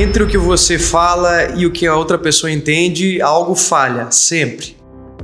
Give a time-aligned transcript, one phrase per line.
[0.00, 4.79] Entre o que você fala e o que a outra pessoa entende, algo falha, sempre.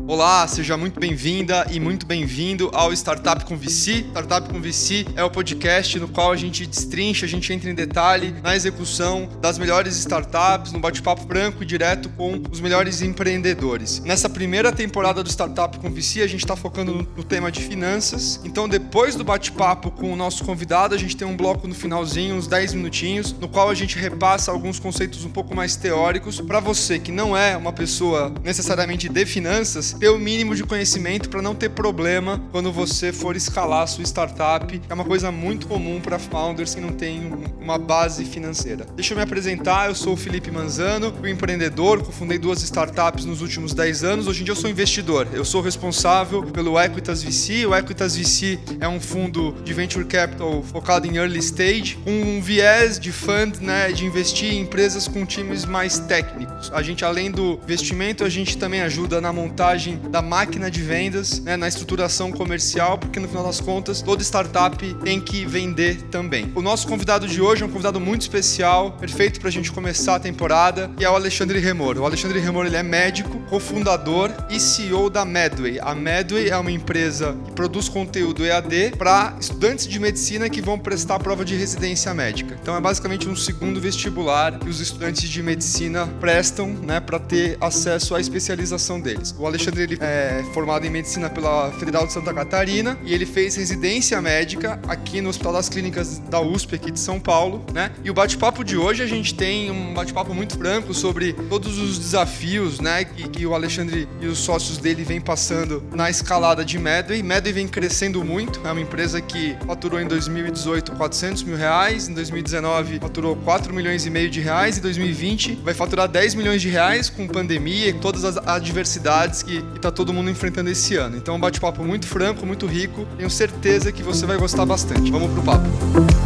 [0.08, 4.04] Olá, seja muito bem-vinda e muito bem-vindo ao Startup com VC.
[4.10, 7.74] Startup com VC é o podcast no qual a gente destrincha, a gente entra em
[7.74, 13.98] detalhe na execução das melhores startups, no bate-papo branco e direto com os melhores empreendedores.
[13.98, 18.40] Nessa primeira temporada do Startup com VC, a gente está focando no, tema de finanças.
[18.44, 22.36] Então, depois do bate-papo com o nosso convidado, a gente tem um bloco no finalzinho,
[22.36, 26.60] uns 10 minutinhos, no qual a gente repassa alguns conceitos um pouco mais teóricos para
[26.60, 31.40] você que não é uma pessoa necessariamente de finanças ter o mínimo de conhecimento para
[31.40, 34.80] não ter problema quando você for escalar a sua startup.
[34.88, 38.86] É uma coisa muito comum para founders que não têm uma base financeira.
[38.94, 43.40] Deixa eu me apresentar, eu sou o Felipe Manzano, fui empreendedor, cofundei duas startups nos
[43.40, 44.26] últimos 10 anos.
[44.26, 45.28] Hoje em dia eu sou investidor.
[45.32, 47.66] Eu sou responsável pelo Equitas VC.
[47.66, 52.40] O Equitas VC é um fundo de venture capital focado em early stage, com um
[52.40, 56.70] viés de fund, né, de investir em empresas com times mais técnicos.
[56.72, 61.40] A gente além do investimento, a gente também ajuda na montagem da máquina de vendas,
[61.40, 66.50] né, na estruturação comercial, porque no final das contas toda startup tem que vender também.
[66.54, 70.16] O nosso convidado de hoje é um convidado muito especial, perfeito para a gente começar
[70.16, 71.98] a temporada, e é o Alexandre Remor.
[71.98, 75.78] O Alexandre Remor ele é médico, cofundador e CEO da Medway.
[75.80, 80.78] A Medway é uma empresa que produz conteúdo EAD para estudantes de medicina que vão
[80.78, 82.58] prestar prova de residência médica.
[82.60, 87.56] Então é basicamente um segundo vestibular que os estudantes de medicina prestam, né, para ter
[87.60, 89.34] acesso à especialização deles.
[89.38, 93.26] O Alexandre Alexandre ele é formado em medicina pela Federal de Santa Catarina e ele
[93.26, 97.92] fez residência médica aqui no Hospital das Clínicas da USP aqui de São Paulo, né?
[98.02, 101.98] E o bate-papo de hoje a gente tem um bate-papo muito franco sobre todos os
[101.98, 106.78] desafios, né, que, que, o Alexandre e os sócios dele vêm passando na escalada de
[106.78, 107.22] Medway.
[107.22, 112.14] Medway vem crescendo muito, é uma empresa que faturou em 2018 400 mil reais, em
[112.14, 116.68] 2019 faturou 4 milhões e meio de reais, em 2020 vai faturar 10 milhões de
[116.68, 121.16] reais com pandemia e todas as adversidades que que está todo mundo enfrentando esse ano.
[121.16, 123.06] Então, é um bate-papo muito franco, muito rico.
[123.16, 125.10] Tenho certeza que você vai gostar bastante.
[125.10, 126.25] Vamos pro papo.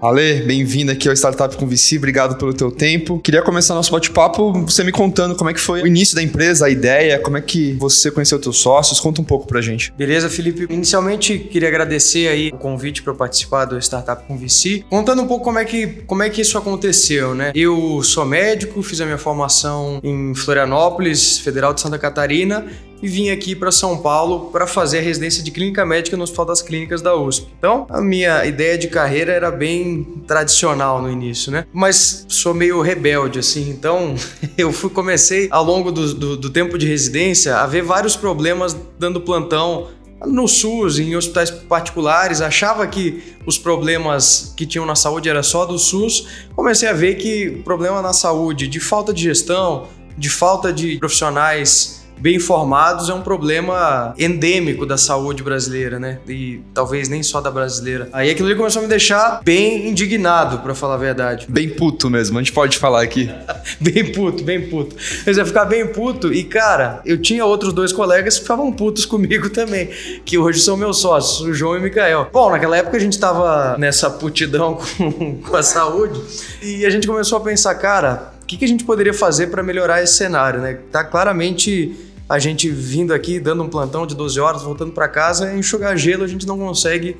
[0.00, 3.18] Ale, bem-vindo aqui ao Startup com VC, obrigado pelo teu tempo.
[3.18, 6.66] Queria começar nosso bate-papo você me contando como é que foi o início da empresa,
[6.66, 9.92] a ideia, como é que você conheceu teus sócios, conta um pouco pra gente.
[9.98, 10.72] Beleza, Felipe.
[10.72, 15.44] Inicialmente, queria agradecer aí o convite para participar do Startup com VC, contando um pouco
[15.44, 17.50] como é que, como é que isso aconteceu, né?
[17.52, 22.66] Eu sou médico, fiz a minha formação em Florianópolis, Federal de Santa Catarina,
[23.02, 26.46] e vim aqui para São Paulo para fazer a residência de clínica médica no Hospital
[26.46, 27.48] das Clínicas da USP.
[27.58, 31.66] Então, a minha ideia de carreira era bem tradicional no início, né?
[31.72, 33.70] Mas sou meio rebelde, assim.
[33.70, 34.14] Então,
[34.56, 38.76] eu fui, comecei ao longo do, do, do tempo de residência a ver vários problemas
[38.98, 39.88] dando plantão
[40.26, 45.64] no SUS, em hospitais particulares, achava que os problemas que tinham na saúde era só
[45.64, 46.26] do SUS.
[46.56, 51.97] Comecei a ver que problema na saúde, de falta de gestão, de falta de profissionais
[52.20, 56.18] bem informados é um problema endêmico da saúde brasileira, né?
[56.28, 58.08] E talvez nem só da brasileira.
[58.12, 61.46] Aí aquilo ali começou a me deixar bem indignado, para falar a verdade.
[61.48, 63.30] Bem puto mesmo, a gente pode falar aqui.
[63.80, 64.96] bem puto, bem puto.
[65.26, 69.04] Mas ia ficar bem puto e, cara, eu tinha outros dois colegas que ficavam putos
[69.04, 69.88] comigo também,
[70.24, 72.28] que hoje são meus sócios, o João e o Mikael.
[72.32, 76.20] Bom, naquela época a gente tava nessa putidão com, com a saúde
[76.62, 79.62] e a gente começou a pensar, cara, o que, que a gente poderia fazer para
[79.62, 80.78] melhorar esse cenário, né?
[80.90, 85.54] Tá claramente a gente vindo aqui, dando um plantão de 12 horas, voltando para casa,
[85.54, 87.16] enxugar gelo, a gente não consegue.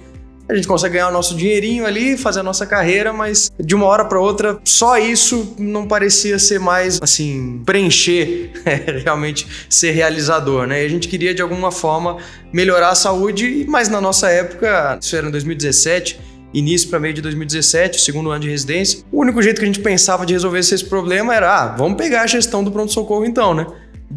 [0.48, 3.84] A gente consegue ganhar o nosso dinheirinho ali, fazer a nossa carreira, mas de uma
[3.84, 8.52] hora para outra, só isso não parecia ser mais, assim, preencher,
[9.04, 10.82] realmente ser realizador, né?
[10.82, 12.16] E a gente queria, de alguma forma,
[12.50, 16.18] melhorar a saúde, mas na nossa época, isso era em 2017,
[16.54, 19.80] início para meio de 2017, segundo ano de residência, o único jeito que a gente
[19.80, 23.66] pensava de resolver esse problema era, ah, vamos pegar a gestão do pronto-socorro então, né?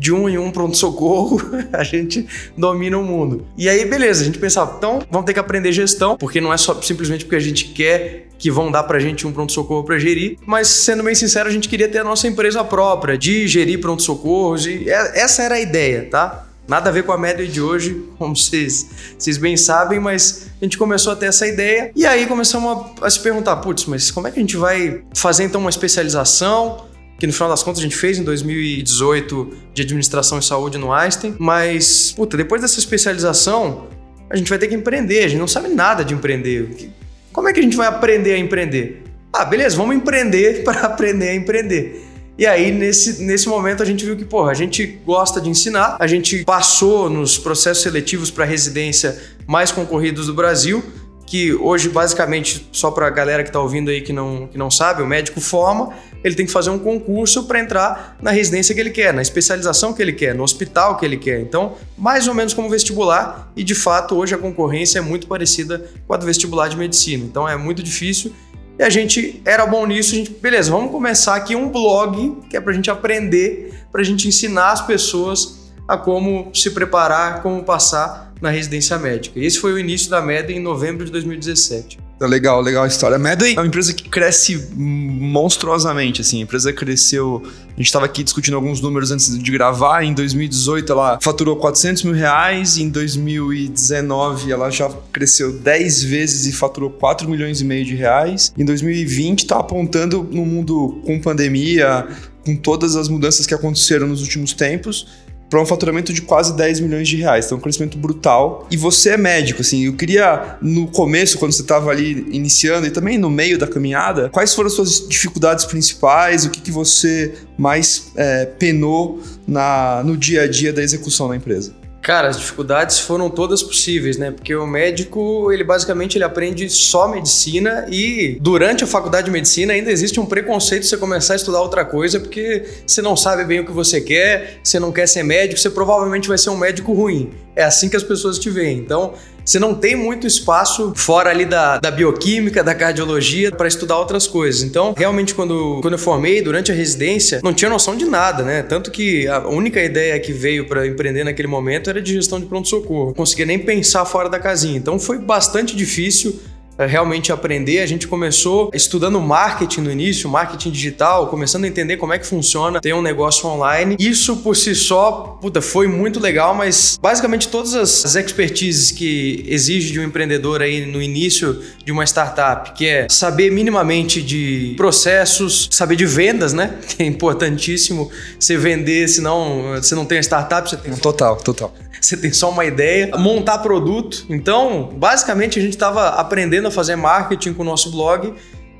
[0.01, 1.39] De um em um pronto-socorro,
[1.71, 2.25] a gente
[2.57, 3.45] domina o mundo.
[3.55, 6.57] E aí, beleza, a gente pensava, então vamos ter que aprender gestão, porque não é
[6.57, 10.39] só simplesmente porque a gente quer que vão dar pra gente um pronto-socorro para gerir,
[10.43, 14.65] mas sendo bem sincero, a gente queria ter a nossa empresa própria, de gerir pronto-socorros,
[14.65, 16.47] e é, essa era a ideia, tá?
[16.67, 18.89] Nada a ver com a média de hoje, como vocês,
[19.19, 23.05] vocês bem sabem, mas a gente começou a ter essa ideia e aí começamos a,
[23.05, 26.89] a se perguntar, putz, mas como é que a gente vai fazer então uma especialização?
[27.21, 30.91] Que no final das contas a gente fez em 2018 de administração e saúde no
[30.91, 33.89] Einstein, mas, puta, depois dessa especialização,
[34.27, 36.91] a gente vai ter que empreender, a gente não sabe nada de empreender.
[37.31, 39.03] Como é que a gente vai aprender a empreender?
[39.31, 42.07] Ah, beleza, vamos empreender para aprender a empreender.
[42.39, 45.97] E aí, nesse, nesse momento, a gente viu que, porra, a gente gosta de ensinar,
[45.99, 50.83] a gente passou nos processos seletivos para residência mais concorridos do Brasil,
[51.31, 54.69] que hoje, basicamente, só para a galera que está ouvindo aí que não, que não
[54.69, 55.93] sabe, o médico forma,
[56.25, 59.93] ele tem que fazer um concurso para entrar na residência que ele quer, na especialização
[59.93, 61.39] que ele quer, no hospital que ele quer.
[61.39, 65.89] Então, mais ou menos como vestibular, e de fato, hoje a concorrência é muito parecida
[66.05, 67.23] com a do vestibular de medicina.
[67.23, 68.33] Então, é muito difícil.
[68.77, 72.57] E a gente era bom nisso, a gente, beleza, vamos começar aqui um blog que
[72.57, 75.60] é para a gente aprender, para a gente ensinar as pessoas
[75.91, 79.37] a como se preparar, como passar na residência médica.
[79.37, 81.99] Esse foi o início da MED em novembro de 2017.
[82.17, 83.17] Tá legal, legal a história.
[83.17, 86.39] A Medway é uma empresa que cresce monstruosamente, assim.
[86.39, 87.43] A empresa cresceu...
[87.43, 90.03] A gente estava aqui discutindo alguns números antes de gravar.
[90.03, 92.77] Em 2018, ela faturou 400 mil reais.
[92.77, 98.53] Em 2019, ela já cresceu 10 vezes e faturou 4 milhões e meio de reais.
[98.57, 102.07] Em 2020, está apontando no mundo com pandemia,
[102.45, 105.07] com todas as mudanças que aconteceram nos últimos tempos,
[105.51, 107.45] para um faturamento de quase 10 milhões de reais.
[107.45, 108.65] Então, um crescimento brutal.
[108.71, 109.83] E você é médico, assim.
[109.83, 114.29] Eu queria, no começo, quando você estava ali iniciando, e também no meio da caminhada,
[114.29, 116.45] quais foram as suas dificuldades principais?
[116.45, 121.35] O que, que você mais é, penou na, no dia a dia da execução da
[121.35, 121.80] empresa?
[122.01, 124.31] Cara, as dificuldades foram todas possíveis, né?
[124.31, 129.73] Porque o médico, ele basicamente ele aprende só medicina e durante a faculdade de medicina
[129.73, 133.43] ainda existe um preconceito de você começar a estudar outra coisa porque você não sabe
[133.43, 136.57] bem o que você quer, você não quer ser médico, você provavelmente vai ser um
[136.57, 137.31] médico ruim.
[137.55, 138.79] É assim que as pessoas te veem.
[138.79, 143.97] Então, você não tem muito espaço fora ali da, da bioquímica, da cardiologia, para estudar
[143.97, 144.63] outras coisas.
[144.63, 148.63] Então, realmente, quando, quando eu formei, durante a residência, não tinha noção de nada, né?
[148.63, 152.45] Tanto que a única ideia que veio para empreender naquele momento era de gestão de
[152.45, 153.07] pronto-socorro.
[153.07, 154.77] Não conseguia nem pensar fora da casinha.
[154.77, 156.39] Então, foi bastante difícil
[156.85, 157.79] realmente aprender.
[157.79, 162.25] A gente começou estudando marketing no início, marketing digital, começando a entender como é que
[162.25, 163.95] funciona ter um negócio online.
[163.99, 169.91] Isso por si só, puta, foi muito legal, mas basicamente todas as expertises que exige
[169.91, 175.67] de um empreendedor aí no início de uma startup, que é saber minimamente de processos,
[175.71, 176.77] saber de vendas, né?
[176.91, 181.73] Que é importantíssimo você vender, senão você não tem a startup, você tem total, total
[182.01, 184.25] você tem só uma ideia, montar produto.
[184.27, 188.33] Então, basicamente, a gente estava aprendendo a fazer marketing com o nosso blog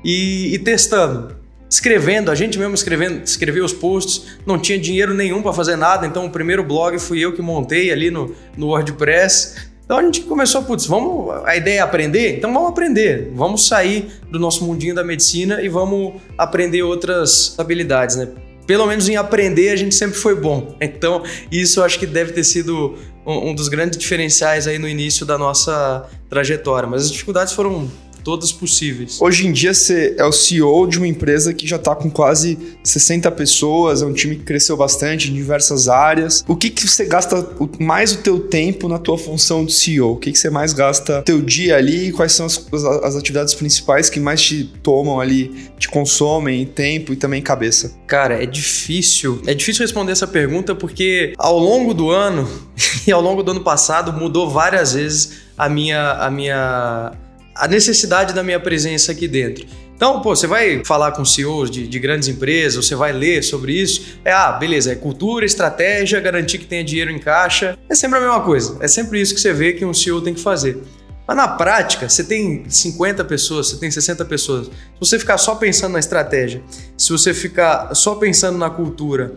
[0.04, 1.42] e, e testando
[1.72, 6.06] escrevendo, a gente mesmo escrevendo, escrevia os posts, não tinha dinheiro nenhum para fazer nada,
[6.06, 9.70] então o primeiro blog fui eu que montei ali no, no WordPress.
[9.82, 12.36] Então a gente começou, putz, vamos, a ideia é aprender?
[12.36, 18.16] Então vamos aprender, vamos sair do nosso mundinho da medicina e vamos aprender outras habilidades,
[18.16, 18.28] né?
[18.66, 20.76] Pelo menos em aprender a gente sempre foi bom.
[20.80, 25.24] Então isso eu acho que deve ter sido um, dos grandes diferenciais aí no início
[25.24, 26.88] da nossa trajetória.
[26.88, 27.90] Mas as dificuldades foram
[28.22, 29.20] todas possíveis.
[29.20, 32.58] Hoje em dia você é o CEO de uma empresa que já está com quase
[32.82, 36.44] 60 pessoas, é um time que cresceu bastante em diversas áreas.
[36.46, 37.46] O que, que você gasta
[37.78, 40.12] mais o teu tempo na tua função de CEO?
[40.12, 42.12] O que, que você mais gasta teu dia ali?
[42.12, 42.58] Quais são as,
[43.02, 47.94] as atividades principais que mais te tomam ali, te consomem tempo e também cabeça?
[48.06, 49.40] Cara, é difícil.
[49.46, 52.48] É difícil responder essa pergunta porque ao longo do ano
[53.06, 57.12] e ao longo do ano passado mudou várias vezes a minha, a minha
[57.54, 59.66] a necessidade da minha presença aqui dentro.
[59.94, 63.72] Então, pô, você vai falar com CEOs de, de, grandes empresas, você vai ler sobre
[63.72, 64.18] isso.
[64.24, 67.78] É, ah, beleza, é cultura, estratégia, garantir que tenha dinheiro em caixa.
[67.88, 68.78] É sempre a mesma coisa.
[68.80, 70.82] É sempre isso que você vê que um CEO tem que fazer.
[71.24, 74.66] Mas na prática, você tem 50 pessoas, você tem 60 pessoas.
[74.66, 76.62] Se você ficar só pensando na estratégia,
[76.98, 79.36] se você ficar só pensando na cultura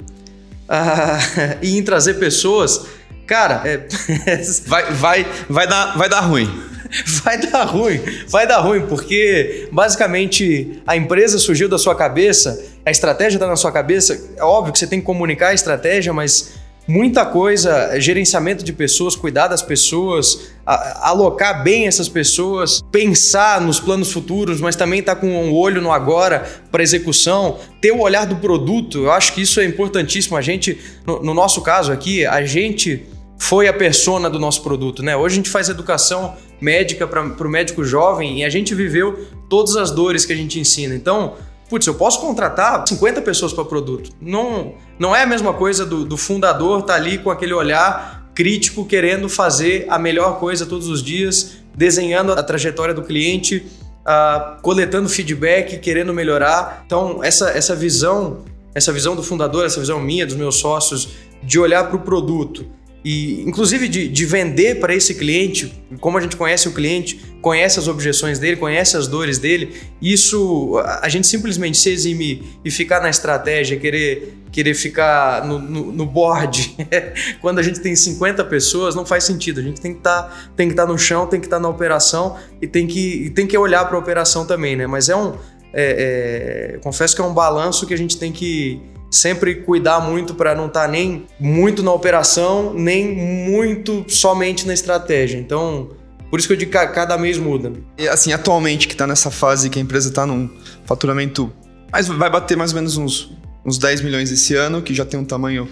[0.68, 1.20] ah,
[1.62, 2.88] e em trazer pessoas,
[3.28, 3.88] cara, é...
[4.66, 6.75] vai, vai, vai, dar, vai dar ruim.
[7.24, 12.92] vai dar ruim, vai dar ruim, porque basicamente a empresa surgiu da sua cabeça, a
[12.92, 14.20] estratégia está na sua cabeça.
[14.38, 16.54] É óbvio que você tem que comunicar a estratégia, mas
[16.88, 24.12] muita coisa, gerenciamento de pessoas, cuidar das pessoas, alocar bem essas pessoas, pensar nos planos
[24.12, 28.26] futuros, mas também estar tá com um olho no agora para execução, ter o olhar
[28.26, 29.06] do produto.
[29.06, 30.38] Eu acho que isso é importantíssimo.
[30.38, 33.04] A gente, no, no nosso caso aqui, a gente
[33.48, 35.16] foi a persona do nosso produto, né?
[35.16, 39.76] Hoje a gente faz educação médica para o médico jovem e a gente viveu todas
[39.76, 40.96] as dores que a gente ensina.
[40.96, 41.36] Então,
[41.70, 44.10] putz, eu posso contratar 50 pessoas para produto.
[44.20, 48.32] Não, não é a mesma coisa do, do fundador estar tá ali com aquele olhar
[48.34, 53.64] crítico, querendo fazer a melhor coisa todos os dias, desenhando a trajetória do cliente,
[54.02, 56.82] uh, coletando feedback, querendo melhorar.
[56.88, 58.40] Então, essa, essa visão,
[58.74, 61.10] essa visão do fundador, essa visão minha, dos meus sócios,
[61.44, 62.66] de olhar para o produto
[63.06, 67.78] e inclusive de, de vender para esse cliente, como a gente conhece o cliente, conhece
[67.78, 69.76] as objeções dele, conhece as dores dele.
[70.02, 75.92] Isso, a gente simplesmente se eximir e ficar na estratégia, querer, querer ficar no, no,
[75.92, 76.76] no board,
[77.42, 79.60] quando a gente tem 50 pessoas, não faz sentido.
[79.60, 82.36] A gente tem que tá, estar tá no chão, tem que estar tá na operação
[82.60, 84.88] e tem que, e tem que olhar para a operação também, né?
[84.88, 85.36] Mas é um.
[85.78, 90.34] É, é, confesso que é um balanço que a gente tem que sempre cuidar muito
[90.34, 95.38] para não estar tá nem muito na operação, nem muito somente na estratégia.
[95.38, 95.90] Então,
[96.30, 97.72] por isso que eu digo que cada mês muda.
[97.98, 100.50] E assim, atualmente que está nessa fase que a empresa está num
[100.86, 101.52] faturamento,
[101.92, 103.32] mas vai bater mais ou menos uns,
[103.66, 105.68] uns 10 milhões esse ano, que já tem um tamanho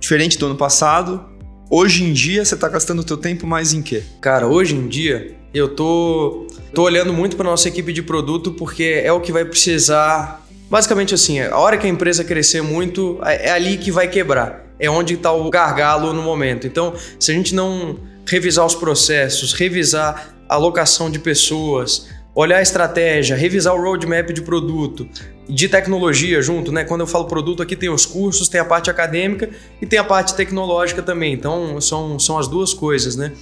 [0.00, 1.24] diferente do ano passado.
[1.70, 4.02] Hoje em dia, você está gastando o teu tempo mais em quê?
[4.20, 9.00] Cara, hoje em dia, eu tô, tô olhando muito para nossa equipe de produto porque
[9.04, 10.46] é o que vai precisar.
[10.70, 14.66] Basicamente assim, a hora que a empresa crescer muito, é, é ali que vai quebrar.
[14.78, 16.66] É onde está o gargalo no momento.
[16.66, 22.62] Então, se a gente não revisar os processos, revisar a alocação de pessoas, olhar a
[22.62, 25.08] estratégia, revisar o roadmap de produto,
[25.48, 26.84] de tecnologia junto, né?
[26.84, 29.48] Quando eu falo produto, aqui tem os cursos, tem a parte acadêmica
[29.80, 31.32] e tem a parte tecnológica também.
[31.32, 33.32] Então, são, são as duas coisas, né?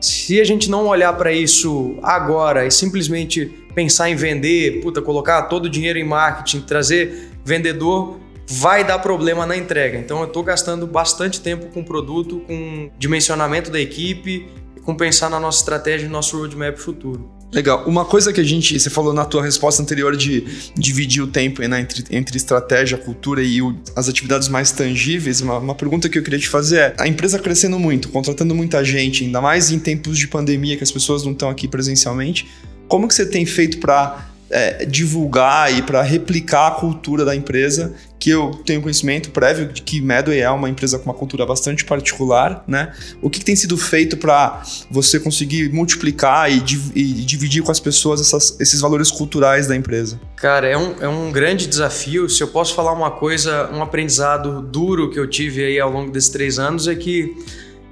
[0.00, 5.42] Se a gente não olhar para isso agora e simplesmente pensar em vender, puta, colocar
[5.42, 9.98] todo o dinheiro em marketing, trazer vendedor, vai dar problema na entrega.
[9.98, 14.48] Então eu estou gastando bastante tempo com o produto, com dimensionamento da equipe,
[14.82, 17.35] com pensar na nossa estratégia e nosso roadmap futuro.
[17.52, 17.84] Legal.
[17.86, 21.62] Uma coisa que a gente, você falou na tua resposta anterior de dividir o tempo
[21.62, 26.18] né, entre, entre estratégia, cultura e o, as atividades mais tangíveis, uma, uma, pergunta que
[26.18, 29.78] eu queria te fazer é: a empresa crescendo muito, contratando muita gente, ainda mais em
[29.78, 32.48] tempos de pandemia que as pessoas não estão aqui presencialmente,
[32.88, 37.94] como que você tem feito para é, divulgar e para replicar a cultura da empresa,
[38.18, 41.84] que eu tenho conhecimento prévio de que Medway é uma empresa com uma cultura bastante
[41.84, 42.92] particular, né?
[43.20, 46.62] O que, que tem sido feito para você conseguir multiplicar e,
[46.94, 50.20] e, dividir com as pessoas essas, esses valores culturais da empresa?
[50.36, 52.28] Cara, é um, é um grande desafio.
[52.28, 56.10] Se eu posso falar uma coisa, um aprendizado duro que eu tive aí ao longo
[56.10, 57.36] desses três anos é que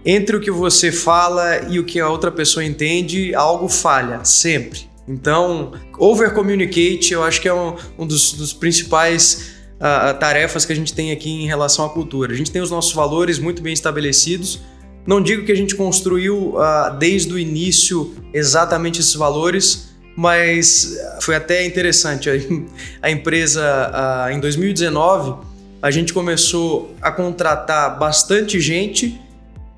[0.05, 4.94] entre o que você fala e o que a outra pessoa entende, algo falha, sempre.
[5.07, 10.73] Então, over communicate eu acho que é um, um dos, dos principais uh, tarefas que
[10.73, 12.33] a gente tem aqui em relação à cultura.
[12.33, 14.61] A gente tem os nossos valores muito bem estabelecidos.
[15.07, 21.35] Não digo que a gente construiu uh, desde o início exatamente esses valores, mas foi
[21.35, 22.31] até interessante.
[23.03, 25.45] A, empresa, em 2019,
[25.83, 29.21] a gente começou a contratar bastante gente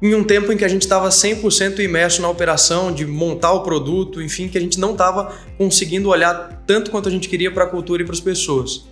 [0.00, 3.62] em um tempo em que a gente estava 100% imerso na operação de montar o
[3.62, 7.64] produto, enfim, que a gente não estava conseguindo olhar tanto quanto a gente queria para
[7.64, 8.84] a cultura e para as pessoas.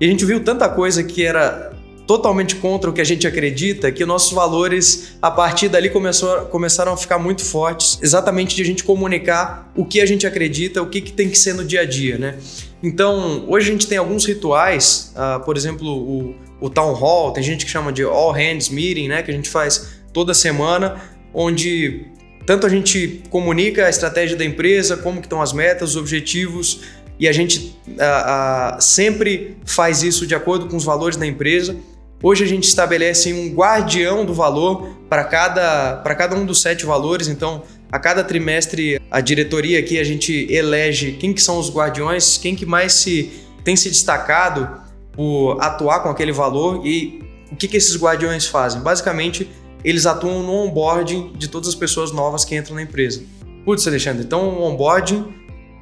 [0.00, 1.72] E a gente viu tanta coisa que era
[2.06, 6.92] totalmente contra o que a gente acredita, que nossos valores, a partir dali, começou, começaram
[6.92, 10.86] a ficar muito fortes, exatamente de a gente comunicar o que a gente acredita, o
[10.86, 12.38] que, que tem que ser no dia a dia, né?
[12.82, 17.42] Então, hoje a gente tem alguns rituais, uh, por exemplo, o, o Town Hall, tem
[17.42, 19.22] gente que chama de All Hands Meeting, né?
[19.22, 21.00] Que a gente faz toda semana,
[21.32, 22.06] onde
[22.44, 26.80] tanto a gente comunica a estratégia da empresa, como que estão as metas, os objetivos,
[27.18, 31.76] e a gente a, a, sempre faz isso de acordo com os valores da empresa.
[32.22, 36.84] Hoje a gente estabelece um guardião do valor para cada, para cada um dos sete
[36.84, 41.70] valores, então a cada trimestre a diretoria aqui a gente elege quem que são os
[41.70, 43.30] guardiões, quem que mais se
[43.64, 44.68] tem se destacado
[45.12, 48.80] por atuar com aquele valor e o que, que esses guardiões fazem?
[48.80, 49.48] Basicamente,
[49.84, 53.22] eles atuam no onboarding de todas as pessoas novas que entram na empresa.
[53.64, 55.32] Putz, Alexandre, então o onboarding,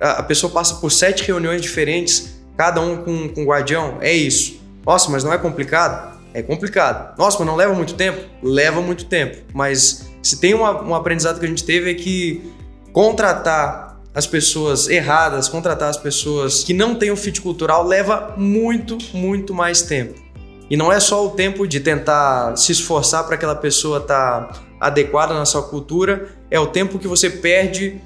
[0.00, 4.60] a pessoa passa por sete reuniões diferentes, cada um com, com um guardião, é isso.
[4.84, 6.18] Nossa, mas não é complicado?
[6.32, 7.16] É complicado.
[7.18, 8.20] Nossa, mas não leva muito tempo?
[8.42, 9.38] Leva muito tempo.
[9.52, 12.52] Mas se tem uma, um aprendizado que a gente teve é que
[12.92, 18.98] contratar as pessoas erradas, contratar as pessoas que não têm o fit cultural leva muito,
[19.14, 20.29] muito mais tempo.
[20.70, 24.62] E não é só o tempo de tentar se esforçar para aquela pessoa estar tá
[24.78, 28.00] adequada na sua cultura, é o tempo que você perde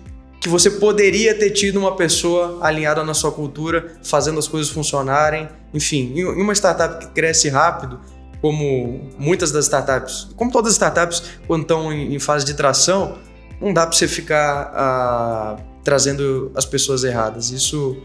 [0.44, 5.48] que você poderia ter tido uma pessoa alinhada na sua cultura, fazendo as coisas funcionarem.
[5.72, 7.98] Enfim, em uma startup que cresce rápido,
[8.42, 13.16] como muitas das startups, como todas as startups, quando estão em fase de tração,
[13.58, 17.50] não dá para você ficar ah, trazendo as pessoas erradas.
[17.50, 17.96] Isso,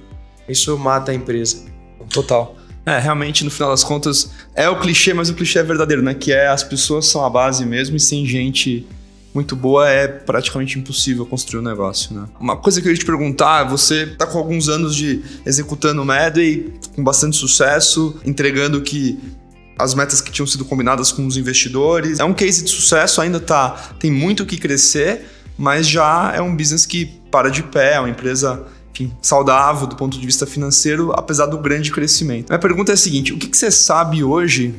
[0.48, 1.66] isso mata a empresa.
[2.10, 2.56] Total.
[2.86, 6.14] É, realmente, no final das contas, é o clichê, mas o clichê é verdadeiro, né?
[6.14, 8.88] Que é as pessoas são a base mesmo e sem gente
[9.34, 12.28] muito boa é praticamente impossível construir um negócio, né?
[12.40, 16.06] Uma coisa que eu ia te perguntar, você tá com alguns anos de executando o
[16.06, 19.20] Medway, com bastante sucesso, entregando que
[19.78, 22.20] as metas que tinham sido combinadas com os investidores.
[22.20, 25.26] É um case de sucesso, ainda tá tem muito o que crescer,
[25.58, 29.96] mas já é um business que para de pé, é uma empresa enfim, saudável do
[29.96, 32.50] ponto de vista financeiro, apesar do grande crescimento.
[32.50, 34.76] Minha pergunta é a seguinte: o que, que você sabe hoje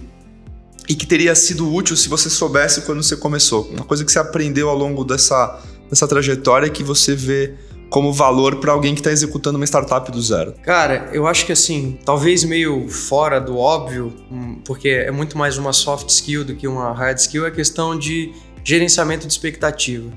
[0.88, 3.68] e que teria sido útil se você soubesse quando você começou?
[3.70, 7.54] Uma coisa que você aprendeu ao longo dessa, dessa trajetória que você vê
[7.90, 10.54] como valor para alguém que está executando uma startup do zero?
[10.62, 15.58] Cara, eu acho que assim, talvez meio fora do óbvio, hum, porque é muito mais
[15.58, 20.10] uma soft skill do que uma hard skill, é a questão de gerenciamento de expectativa.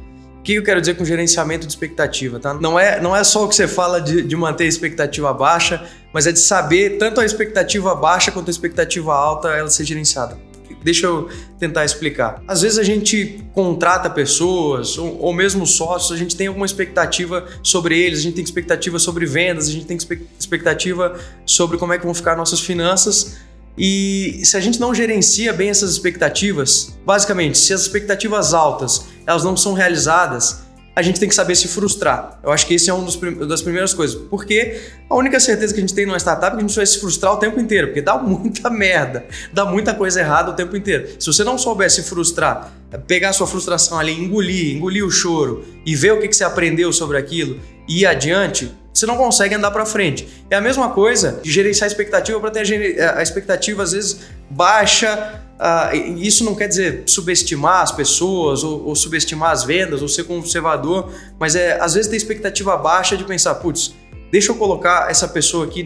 [0.43, 2.37] O que eu quero dizer com gerenciamento de expectativa?
[2.37, 2.53] Tá?
[2.53, 5.87] Não, é, não é só o que você fala de, de manter a expectativa baixa,
[6.11, 10.37] mas é de saber tanto a expectativa baixa quanto a expectativa alta ela ser gerenciada.
[10.83, 12.43] Deixa eu tentar explicar.
[12.45, 17.47] Às vezes a gente contrata pessoas ou, ou, mesmo sócios, a gente tem alguma expectativa
[17.63, 19.97] sobre eles, a gente tem expectativa sobre vendas, a gente tem
[20.37, 23.37] expectativa sobre como é que vão ficar nossas finanças.
[23.77, 29.43] E se a gente não gerencia bem essas expectativas, basicamente, se as expectativas altas elas
[29.43, 30.63] não são realizadas,
[30.95, 32.39] a gente tem que saber se frustrar.
[32.43, 33.07] Eu acho que esse é uma
[33.47, 34.15] das primeiras coisas.
[34.29, 36.85] Porque a única certeza que a gente tem numa startup é que a gente vai
[36.85, 40.77] se frustrar o tempo inteiro, porque dá muita merda, dá muita coisa errada o tempo
[40.77, 41.07] inteiro.
[41.19, 42.71] Se você não souber se frustrar,
[43.07, 46.43] pegar a sua frustração ali, engolir, engolir o choro e ver o que, que você
[46.43, 50.27] aprendeu sobre aquilo e ir adiante, você não consegue andar para frente.
[50.49, 54.19] É a mesma coisa de gerenciar a expectativa para ter a expectativa às vezes
[54.49, 55.41] baixa.
[55.53, 60.23] Uh, isso não quer dizer subestimar as pessoas ou, ou, subestimar as vendas ou ser
[60.25, 63.93] conservador, mas é às vezes ter expectativa baixa de pensar, putz,
[64.31, 65.83] deixa eu colocar essa pessoa aqui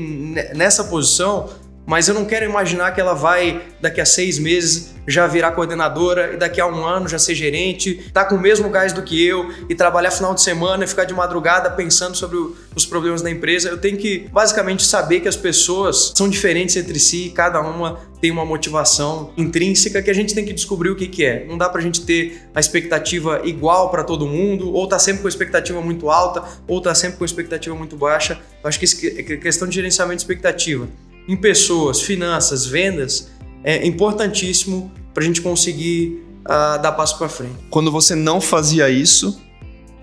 [0.56, 1.50] nessa posição
[1.88, 6.34] mas eu não quero imaginar que ela vai, daqui a seis meses, já virar coordenadora
[6.34, 9.25] e daqui a um ano já ser gerente, tá com o mesmo gás do que
[9.25, 13.22] eu e trabalhar final de semana e ficar de madrugada pensando sobre o, os problemas
[13.22, 13.70] da empresa.
[13.70, 18.32] Eu tenho que basicamente saber que as pessoas são diferentes entre si, cada uma tem
[18.32, 21.46] uma motivação intrínseca que a gente tem que descobrir o que, que é.
[21.46, 25.27] Não dá pra gente ter a expectativa igual para todo mundo, ou tá sempre com
[25.27, 28.38] a expectativa muito alta, ou tá sempre com a expectativa muito baixa.
[28.62, 30.89] Eu acho que isso é questão de gerenciamento de expectativa
[31.27, 33.29] em pessoas, finanças, vendas,
[33.63, 37.55] é importantíssimo para a gente conseguir uh, dar passo para frente.
[37.69, 39.41] Quando você não fazia isso,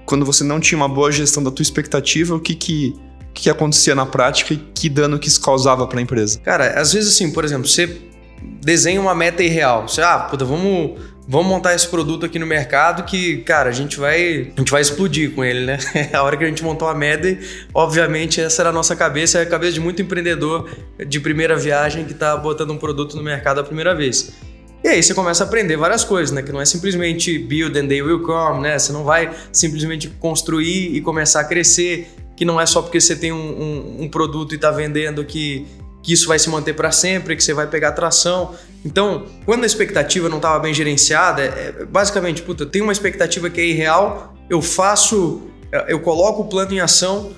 [0.05, 2.95] quando você não tinha uma boa gestão da tua expectativa, o que que,
[3.33, 6.39] que acontecia na prática e que dano que isso causava para a empresa?
[6.41, 8.03] Cara, às vezes assim, por exemplo, você
[8.61, 9.89] desenha uma meta irreal.
[9.89, 13.99] Você, ah, puta, vamos vamos montar esse produto aqui no mercado que, cara, a gente
[13.99, 15.79] vai, a gente vai explodir com ele, né?
[16.13, 17.39] a hora que a gente montou a MED,
[17.73, 20.71] obviamente essa era a nossa cabeça, é a cabeça de muito empreendedor
[21.07, 24.33] de primeira viagem que está botando um produto no mercado a primeira vez.
[24.83, 26.43] E aí você começa a aprender várias coisas, né?
[26.43, 28.79] Que não é simplesmente build and they will come, né?
[28.79, 32.07] Você não vai simplesmente construir e começar a crescer,
[32.37, 35.67] que não é só porque você tem um, um, um produto e está vendendo que
[36.05, 38.55] que isso vai se manter para sempre, que você vai pegar tração.
[38.85, 41.47] Então, quando a expectativa não estava bem gerenciada, é,
[41.81, 46.45] é, basicamente, puta, tenho uma expectativa que é irreal, eu faço, é, eu coloco o
[46.45, 47.33] plano em ação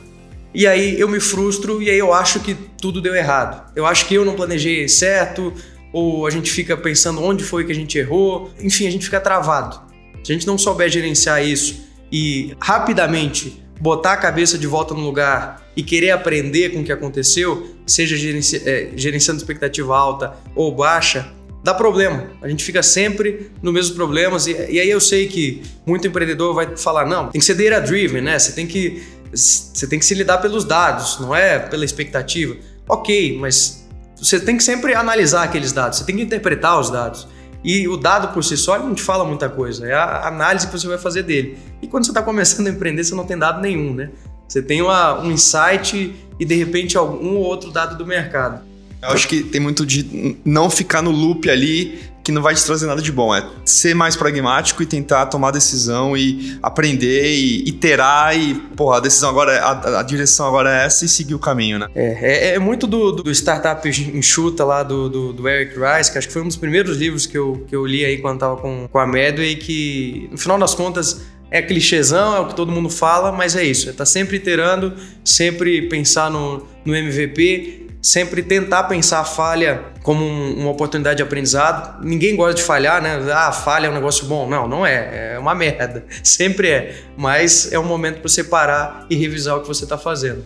[0.52, 3.72] e aí eu me frustro e aí eu acho que tudo deu errado.
[3.76, 5.55] Eu acho que eu não planejei certo,
[5.92, 9.20] ou a gente fica pensando onde foi que a gente errou, enfim, a gente fica
[9.20, 9.81] travado.
[10.24, 15.00] Se a gente não souber gerenciar isso e rapidamente botar a cabeça de volta no
[15.00, 20.74] lugar e querer aprender com o que aconteceu, seja gerenci é, gerenciando expectativa alta ou
[20.74, 21.30] baixa,
[21.62, 22.30] dá problema.
[22.40, 24.46] A gente fica sempre nos mesmos problemas.
[24.46, 28.22] E, e, aí eu sei que muito empreendedor vai falar: não, tem que ser data-driven,
[28.22, 28.38] né?
[28.38, 32.56] Você tem, que, você tem que se lidar pelos dados, não é pela expectativa.
[32.88, 33.86] Ok, mas
[34.16, 37.26] você tem que sempre analisar aqueles dados, você tem que interpretar os dados.
[37.66, 40.72] E o dado por si só não te fala muita coisa, é a análise que
[40.72, 41.59] você vai fazer dele.
[41.83, 44.11] E quando você está começando a empreender, você não tem dado nenhum, né?
[44.46, 48.62] Você tem uma, um insight e de repente algum ou outro dado do mercado.
[49.02, 52.64] Eu acho que tem muito de não ficar no loop ali que não vai te
[52.64, 53.32] trazer nada de bom.
[53.32, 59.00] É ser mais pragmático e tentar tomar decisão e aprender e iterar e, porra, a
[59.00, 61.86] decisão agora, é, a, a direção agora é essa e seguir o caminho, né?
[61.94, 66.18] É, é, é muito do, do startup enxuta lá do, do, do, Eric Rice, que
[66.18, 68.56] acho que foi um dos primeiros livros que eu, que eu li aí quando tava
[68.56, 72.72] com, com a Medway, que no final das contas é clichêzão, é o que todo
[72.72, 73.88] mundo fala, mas é isso.
[73.88, 80.24] É tá sempre iterando, sempre pensar no, no MVP, sempre tentar pensar a falha como
[80.24, 82.00] um, uma oportunidade de aprendizado.
[82.04, 83.18] Ninguém gosta de falhar, né?
[83.32, 84.48] Ah, falha é um negócio bom.
[84.48, 85.34] Não, não é.
[85.34, 86.04] É uma merda.
[86.22, 86.94] Sempre é.
[87.16, 90.44] Mas é um momento para você parar e revisar o que você está fazendo.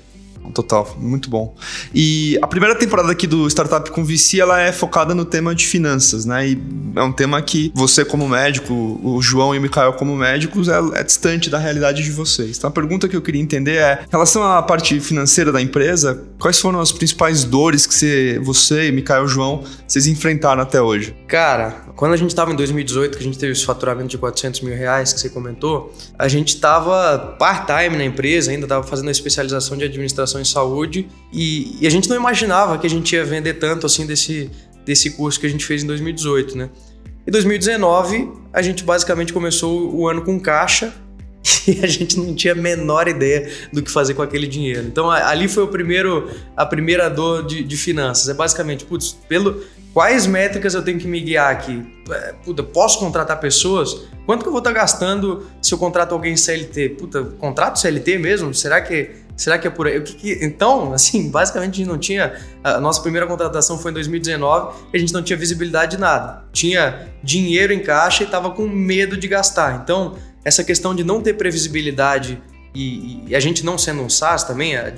[0.52, 1.54] Total, muito bom.
[1.94, 5.66] E a primeira temporada aqui do Startup com VC, ela é focada no tema de
[5.66, 6.48] finanças, né?
[6.48, 6.62] E
[6.96, 10.78] é um tema que você como médico, o João e o Mikael como médicos, é,
[10.94, 12.58] é distante da realidade de vocês.
[12.58, 16.22] Então a pergunta que eu queria entender é, em relação à parte financeira da empresa,
[16.38, 20.80] quais foram as principais dores que você, você e Mikael e João, vocês enfrentaram até
[20.80, 21.14] hoje?
[21.28, 24.60] Cara, quando a gente estava em 2018, que a gente teve esse faturamento de 400
[24.62, 29.12] mil reais que você comentou, a gente estava part-time na empresa, ainda estava fazendo a
[29.12, 33.24] especialização de administração em saúde e, e, a gente não imaginava que a gente ia
[33.24, 34.50] vender tanto assim desse,
[34.84, 36.68] desse curso que a gente fez em 2018, né?
[37.26, 40.92] Em 2019, a gente basicamente começou o ano com caixa
[41.66, 44.86] e a gente não tinha a menor ideia do que fazer com aquele dinheiro.
[44.86, 48.28] Então ali foi o primeiro, a primeira dor de, de finanças.
[48.28, 49.62] É basicamente, putz, pelo,
[49.92, 51.84] Quais métricas eu tenho que me guiar aqui?
[52.10, 54.02] É, puta, posso contratar pessoas?
[54.24, 56.90] Quanto que eu vou estar gastando se eu contrato alguém CLT?
[56.90, 58.54] Puta, contrato CLT mesmo?
[58.54, 59.10] Será que,
[59.40, 59.96] será que é por aí?
[59.96, 62.34] O que que, então, assim, basicamente a gente não tinha.
[62.62, 66.44] A nossa primeira contratação foi em 2019 e a gente não tinha visibilidade de nada.
[66.52, 69.80] Tinha dinheiro em caixa e estava com medo de gastar.
[69.82, 72.40] Então, essa questão de não ter previsibilidade
[72.74, 74.92] e, e a gente não sendo um SaaS também, a,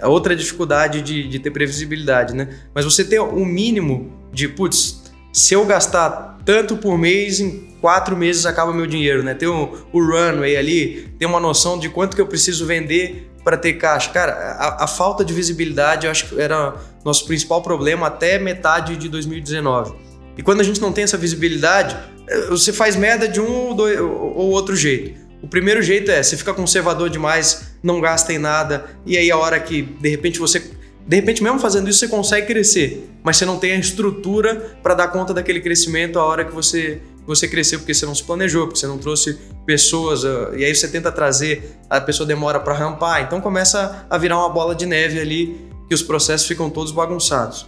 [0.00, 2.48] a outra dificuldade de, de ter previsibilidade, né?
[2.72, 8.16] Mas você ter um mínimo de, putz, se eu gastar tanto por mês, em quatro
[8.16, 9.34] meses acaba meu dinheiro, né?
[9.34, 13.56] Ter o, o runway ali, ter uma noção de quanto que eu preciso vender para
[13.56, 14.10] ter caixa.
[14.10, 18.96] Cara, a, a, falta de visibilidade eu acho que era nosso principal problema até metade
[18.96, 19.94] de 2019.
[20.36, 21.96] E quando a gente não tem essa visibilidade,
[22.28, 25.22] eh, você faz merda de um ou, ou outro jeito.
[25.42, 29.36] O primeiro jeito é, você fica conservador demais, não gasta em nada, e aí a
[29.36, 30.72] hora que de repente você.
[31.06, 34.94] De repente, mesmo fazendo isso, você consegue crescer, mas você não tem a estrutura para
[34.94, 38.66] dar conta daquele crescimento a hora que você, você cresceu, porque você não se planejou,
[38.66, 42.74] porque você não trouxe pessoas, ah, e aí você tenta trazer, a pessoa demora para
[42.74, 46.92] rampar, então começa a virar uma bola de neve ali, que os processos ficam todos
[46.92, 47.66] bagunçados.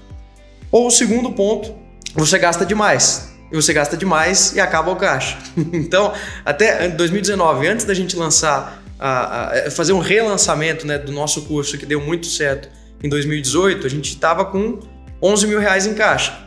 [0.71, 1.75] Ou o segundo ponto,
[2.15, 5.39] você gasta demais e você gasta demais e acaba o caixa.
[5.73, 6.13] então,
[6.45, 11.79] até 2019, antes da gente lançar, a, a, fazer um relançamento né, do nosso curso
[11.79, 12.69] que deu muito certo
[13.03, 14.81] em 2018, a gente estava com
[15.23, 16.46] 11 mil reais em caixa.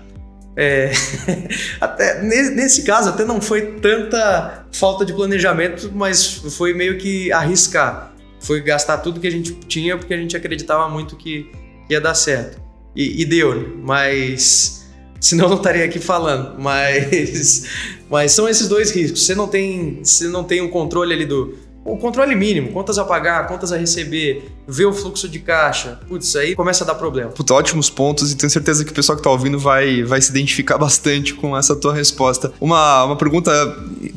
[0.61, 0.91] É,
[1.79, 8.13] até nesse caso até não foi tanta falta de planejamento, mas foi meio que arriscar.
[8.41, 11.49] Foi gastar tudo que a gente tinha porque a gente acreditava muito que
[11.89, 12.61] ia dar certo.
[12.93, 14.85] E, e deu, mas
[15.21, 16.59] senão não estaria aqui falando.
[16.59, 17.63] Mas,
[18.11, 19.25] mas são esses dois riscos.
[19.25, 21.57] Você não tem, você não tem um controle ali do
[21.93, 25.99] o controle mínimo, contas a pagar, contas a receber, ver o fluxo de caixa.
[26.07, 27.31] Putz, aí começa a dar problema.
[27.31, 30.29] Puta, ótimos pontos e tenho certeza que o pessoal que tá ouvindo vai, vai se
[30.29, 32.53] identificar bastante com essa tua resposta.
[32.59, 33.51] Uma, uma pergunta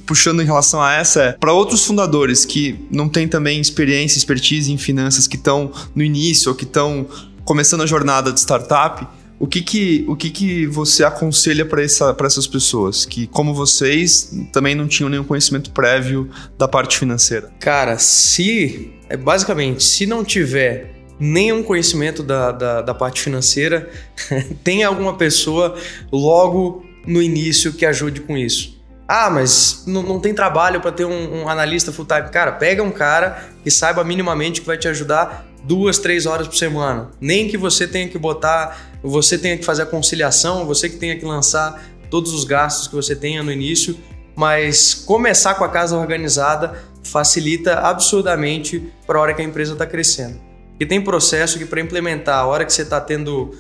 [0.07, 4.73] puxando em relação a essa é, para outros fundadores que não têm também experiência, expertise
[4.73, 7.07] em finanças, que estão no início ou que estão
[7.45, 9.07] começando a jornada de startup,
[9.43, 14.33] o que que, o que, que você aconselha para essa, essas pessoas que, como vocês,
[14.53, 17.51] também não tinham nenhum conhecimento prévio da parte financeira?
[17.59, 18.93] Cara, se.
[19.09, 23.91] É, basicamente, se não tiver nenhum conhecimento da, da, da parte financeira,
[24.63, 25.77] tem alguma pessoa
[26.13, 28.81] logo no início que ajude com isso.
[29.09, 32.29] Ah, mas não, não tem trabalho para ter um, um analista full time.
[32.31, 36.57] Cara, pega um cara que saiba minimamente que vai te ajudar duas, três horas por
[36.57, 37.11] semana.
[37.21, 41.19] Nem que você tenha que botar você tenha que fazer a conciliação, você que tenha
[41.19, 43.99] que lançar todos os gastos que você tenha no início,
[44.37, 49.85] mas começar com a casa organizada facilita absurdamente para a hora que a empresa está
[49.85, 50.41] crescendo.
[50.79, 53.55] E tem processo que para implementar, a hora que você está tendo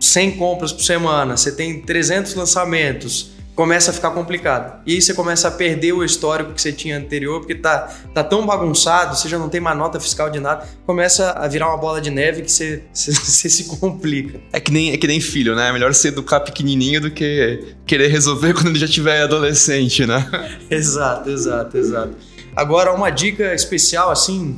[0.00, 4.80] 100 compras por semana, você tem 300 lançamentos, começa a ficar complicado.
[4.86, 8.22] E aí você começa a perder o histórico que você tinha anterior, porque tá, tá
[8.22, 11.76] tão bagunçado, você já não tem mais nota fiscal de nada, começa a virar uma
[11.76, 14.38] bola de neve que você, você, você se complica.
[14.52, 15.70] É que, nem, é que nem filho, né?
[15.70, 20.24] É melhor você educar pequenininho do que querer resolver quando ele já tiver adolescente, né?
[20.70, 22.14] exato, exato, exato.
[22.54, 24.56] Agora, uma dica especial, assim,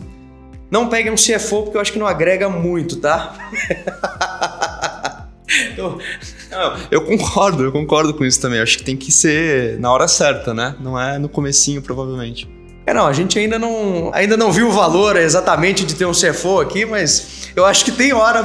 [0.70, 3.34] não pegue um CFO porque eu acho que não agrega muito, tá?
[5.72, 5.98] então,
[6.90, 8.60] eu concordo, eu concordo com isso também.
[8.60, 10.74] Acho que tem que ser na hora certa, né?
[10.80, 12.48] Não é no comecinho, provavelmente.
[12.86, 16.12] É, não, a gente ainda não, ainda não viu o valor exatamente de ter um
[16.12, 18.42] CFO aqui, mas eu acho que tem hora.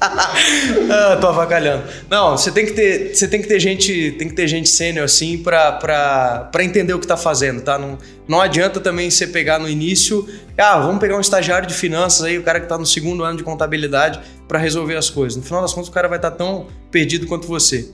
[0.00, 1.84] Ah, tô avacalhando.
[2.08, 5.04] Não, você tem que ter, você tem que ter gente, tem que ter gente sênior
[5.04, 7.78] assim para entender o que tá fazendo, tá?
[7.78, 12.24] Não, não adianta também você pegar no início, ah, vamos pegar um estagiário de finanças
[12.24, 15.36] aí, o cara que tá no segundo ano de contabilidade para resolver as coisas.
[15.36, 17.90] No final das contas, o cara vai estar tá tão perdido quanto você.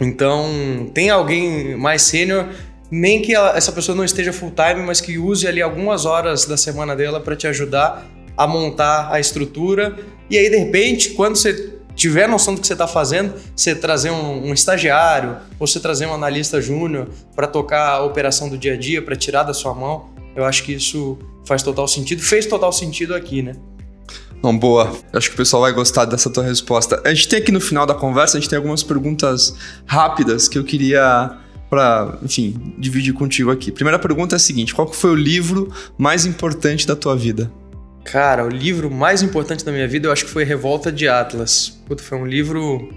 [0.00, 2.48] Então, tem alguém mais sênior
[2.90, 6.44] nem que ela, essa pessoa não esteja full time, mas que use ali algumas horas
[6.44, 8.04] da semana dela para te ajudar
[8.36, 9.96] a montar a estrutura.
[10.32, 14.10] E aí, de repente, quando você tiver noção do que você está fazendo, você trazer
[14.10, 18.72] um, um, estagiário ou você trazer um analista júnior para tocar a operação do dia
[18.72, 22.22] a dia, para tirar da sua mão, eu acho que isso faz total sentido.
[22.22, 23.52] Fez total sentido aqui, né?
[24.42, 24.90] Não, boa.
[25.12, 27.02] Acho que o pessoal vai gostar dessa tua resposta.
[27.04, 30.56] A gente tem aqui no final da conversa, a gente tem algumas perguntas rápidas que
[30.56, 31.30] eu queria
[31.68, 33.70] para, enfim, dividir contigo aqui.
[33.70, 37.52] Primeira pergunta é a seguinte: qual foi o livro mais importante da tua vida?
[38.04, 41.80] Cara, o livro mais importante da minha vida eu acho que foi Revolta de Atlas.
[41.86, 42.92] Puta, foi um livro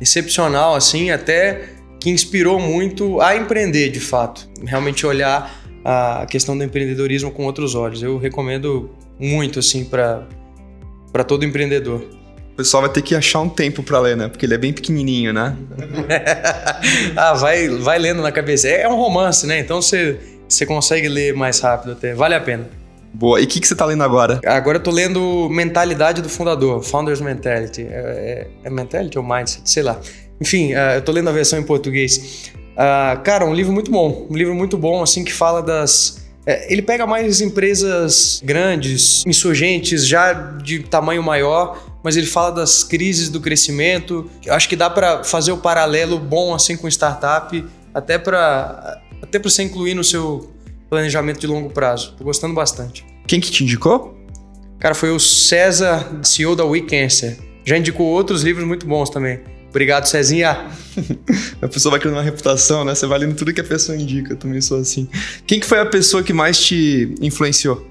[0.00, 1.68] excepcional, assim, até
[2.00, 4.48] que inspirou muito a empreender de fato.
[4.64, 8.02] Realmente olhar a questão do empreendedorismo com outros olhos.
[8.02, 10.26] Eu recomendo muito, assim, para
[11.26, 12.04] todo empreendedor.
[12.52, 14.28] O pessoal vai ter que achar um tempo para ler, né?
[14.28, 15.54] Porque ele é bem pequenininho, né?
[17.14, 18.66] ah, vai, vai lendo na cabeça.
[18.66, 19.58] É um romance, né?
[19.58, 22.14] Então você, você consegue ler mais rápido até.
[22.14, 22.66] Vale a pena.
[23.12, 23.40] Boa.
[23.40, 24.40] E o que, que você está lendo agora?
[24.44, 27.82] Agora eu tô lendo Mentalidade do Fundador, Founder's Mentality.
[27.82, 29.68] É, é, é Mentality ou Mindset?
[29.68, 29.98] Sei lá.
[30.40, 32.50] Enfim, uh, eu tô lendo a versão em português.
[32.74, 34.26] Uh, cara, um livro muito bom.
[34.30, 36.26] Um livro muito bom, assim, que fala das...
[36.44, 42.84] É, ele pega mais empresas grandes, insurgentes, já de tamanho maior, mas ele fala das
[42.84, 44.30] crises do crescimento.
[44.44, 49.38] Eu acho que dá para fazer o paralelo bom, assim, com startup, até para até
[49.38, 50.52] você incluir no seu
[50.88, 52.14] planejamento de longo prazo.
[52.16, 53.04] Tô gostando bastante.
[53.26, 54.16] Quem que te indicou?
[54.78, 57.38] Cara, foi o César, CEO da WeCancer.
[57.64, 59.40] Já indicou outros livros muito bons também.
[59.68, 60.66] Obrigado, Cezinha.
[61.60, 62.94] a pessoa vai criando uma reputação, né?
[62.94, 64.32] Você vai lendo tudo que a pessoa indica.
[64.32, 65.08] Eu também sou assim.
[65.46, 67.86] Quem que foi a pessoa que mais te influenciou?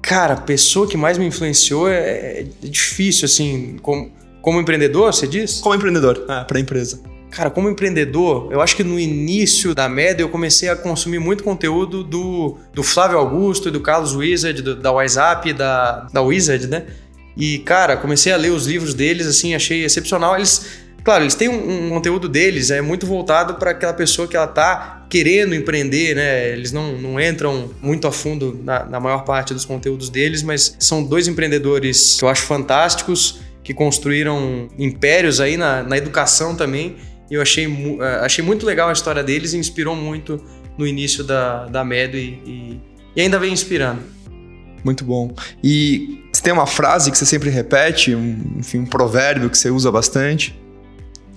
[0.00, 3.76] Cara, a pessoa que mais me influenciou é, é difícil, assim.
[3.82, 5.58] Como, como empreendedor, você diz?
[5.60, 7.00] Como empreendedor, ah, para a empresa.
[7.30, 11.44] Cara, como empreendedor, eu acho que no início da média eu comecei a consumir muito
[11.44, 16.66] conteúdo do, do Flávio Augusto e do Carlos Wizard, do, da WhatsApp, da, da Wizard,
[16.66, 16.86] né?
[17.36, 20.36] E, cara, comecei a ler os livros deles, assim, achei excepcional.
[20.36, 20.66] Eles,
[21.04, 24.48] claro, eles têm um, um conteúdo deles, é muito voltado para aquela pessoa que ela
[24.48, 26.50] tá querendo empreender, né?
[26.50, 30.74] Eles não, não entram muito a fundo na, na maior parte dos conteúdos deles, mas
[30.80, 36.96] são dois empreendedores que eu acho fantásticos, que construíram impérios aí na, na educação também
[37.30, 37.66] eu achei,
[38.00, 40.42] é, achei muito legal a história deles e inspirou muito
[40.76, 42.80] no início da, da Medo e, e,
[43.16, 44.00] e ainda vem inspirando.
[44.84, 45.34] Muito bom.
[45.62, 49.70] E você tem uma frase que você sempre repete, um, enfim, um provérbio que você
[49.70, 50.58] usa bastante?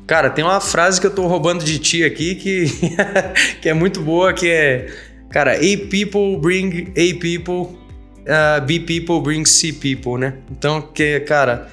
[0.07, 2.65] Cara, tem uma frase que eu tô roubando de ti aqui que,
[3.61, 4.87] que é muito boa, que é...
[5.29, 7.75] Cara, A people bring A people,
[8.27, 10.35] uh, B people bring C people, né?
[10.51, 11.69] Então, que, cara,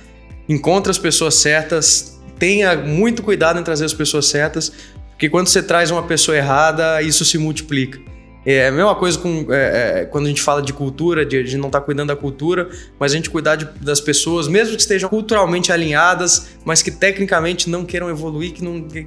[0.48, 2.09] encontra as pessoas certas,
[2.40, 4.72] tenha muito cuidado em trazer as pessoas certas,
[5.10, 8.00] porque quando você traz uma pessoa errada, isso se multiplica.
[8.44, 11.58] É a mesma coisa com, é, é, quando a gente fala de cultura, de, de
[11.58, 14.80] não estar tá cuidando da cultura, mas a gente cuidar de, das pessoas, mesmo que
[14.80, 19.06] estejam culturalmente alinhadas, mas que tecnicamente não queiram evoluir, que, não, que,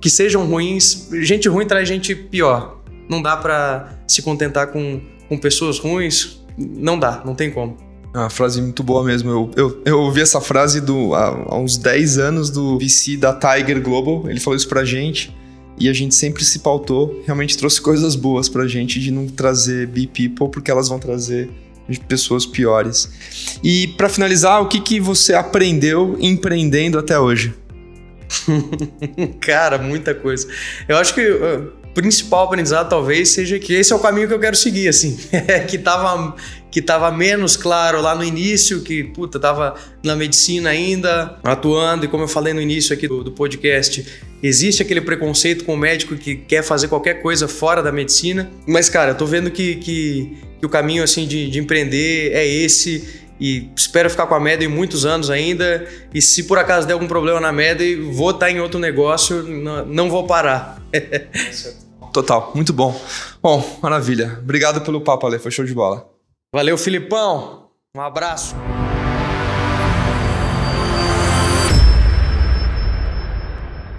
[0.00, 1.10] que sejam ruins.
[1.20, 2.80] Gente ruim traz gente pior.
[3.06, 7.91] Não dá para se contentar com, com pessoas ruins, não dá, não tem como.
[8.14, 9.30] Uma frase muito boa mesmo.
[9.30, 13.32] Eu, eu, eu ouvi essa frase do, há, há uns 10 anos do VC da
[13.32, 14.28] Tiger Global.
[14.28, 15.34] Ele falou isso pra gente.
[15.78, 19.86] E a gente sempre se pautou, realmente trouxe coisas boas pra gente de não trazer
[19.86, 21.50] B-People, porque elas vão trazer
[22.06, 23.10] pessoas piores.
[23.64, 27.54] E para finalizar, o que, que você aprendeu empreendendo até hoje?
[29.40, 30.46] Cara, muita coisa.
[30.86, 34.40] Eu acho que o principal aprendizado talvez seja que esse é o caminho que eu
[34.40, 35.18] quero seguir, assim.
[35.68, 36.34] que tava
[36.70, 42.08] que estava menos claro lá no início, que puta, tava na medicina ainda, atuando, e
[42.08, 44.06] como eu falei no início aqui do, do podcast,
[44.42, 48.50] existe aquele preconceito com o médico que quer fazer qualquer coisa fora da medicina.
[48.66, 52.46] Mas, cara, eu tô vendo que, que, que o caminho assim de, de empreender é
[52.46, 55.84] esse e espero ficar com a Meda em muitos anos ainda.
[56.14, 59.84] E se por acaso der algum problema na Meda, vou estar em outro negócio, não,
[59.84, 60.80] não vou parar.
[62.14, 62.94] Total, muito bom.
[63.42, 64.38] Bom, maravilha.
[64.40, 66.08] Obrigado pelo papo, Ale, foi show de bola.
[66.54, 67.70] Valeu, Filipão.
[67.96, 68.54] Um abraço.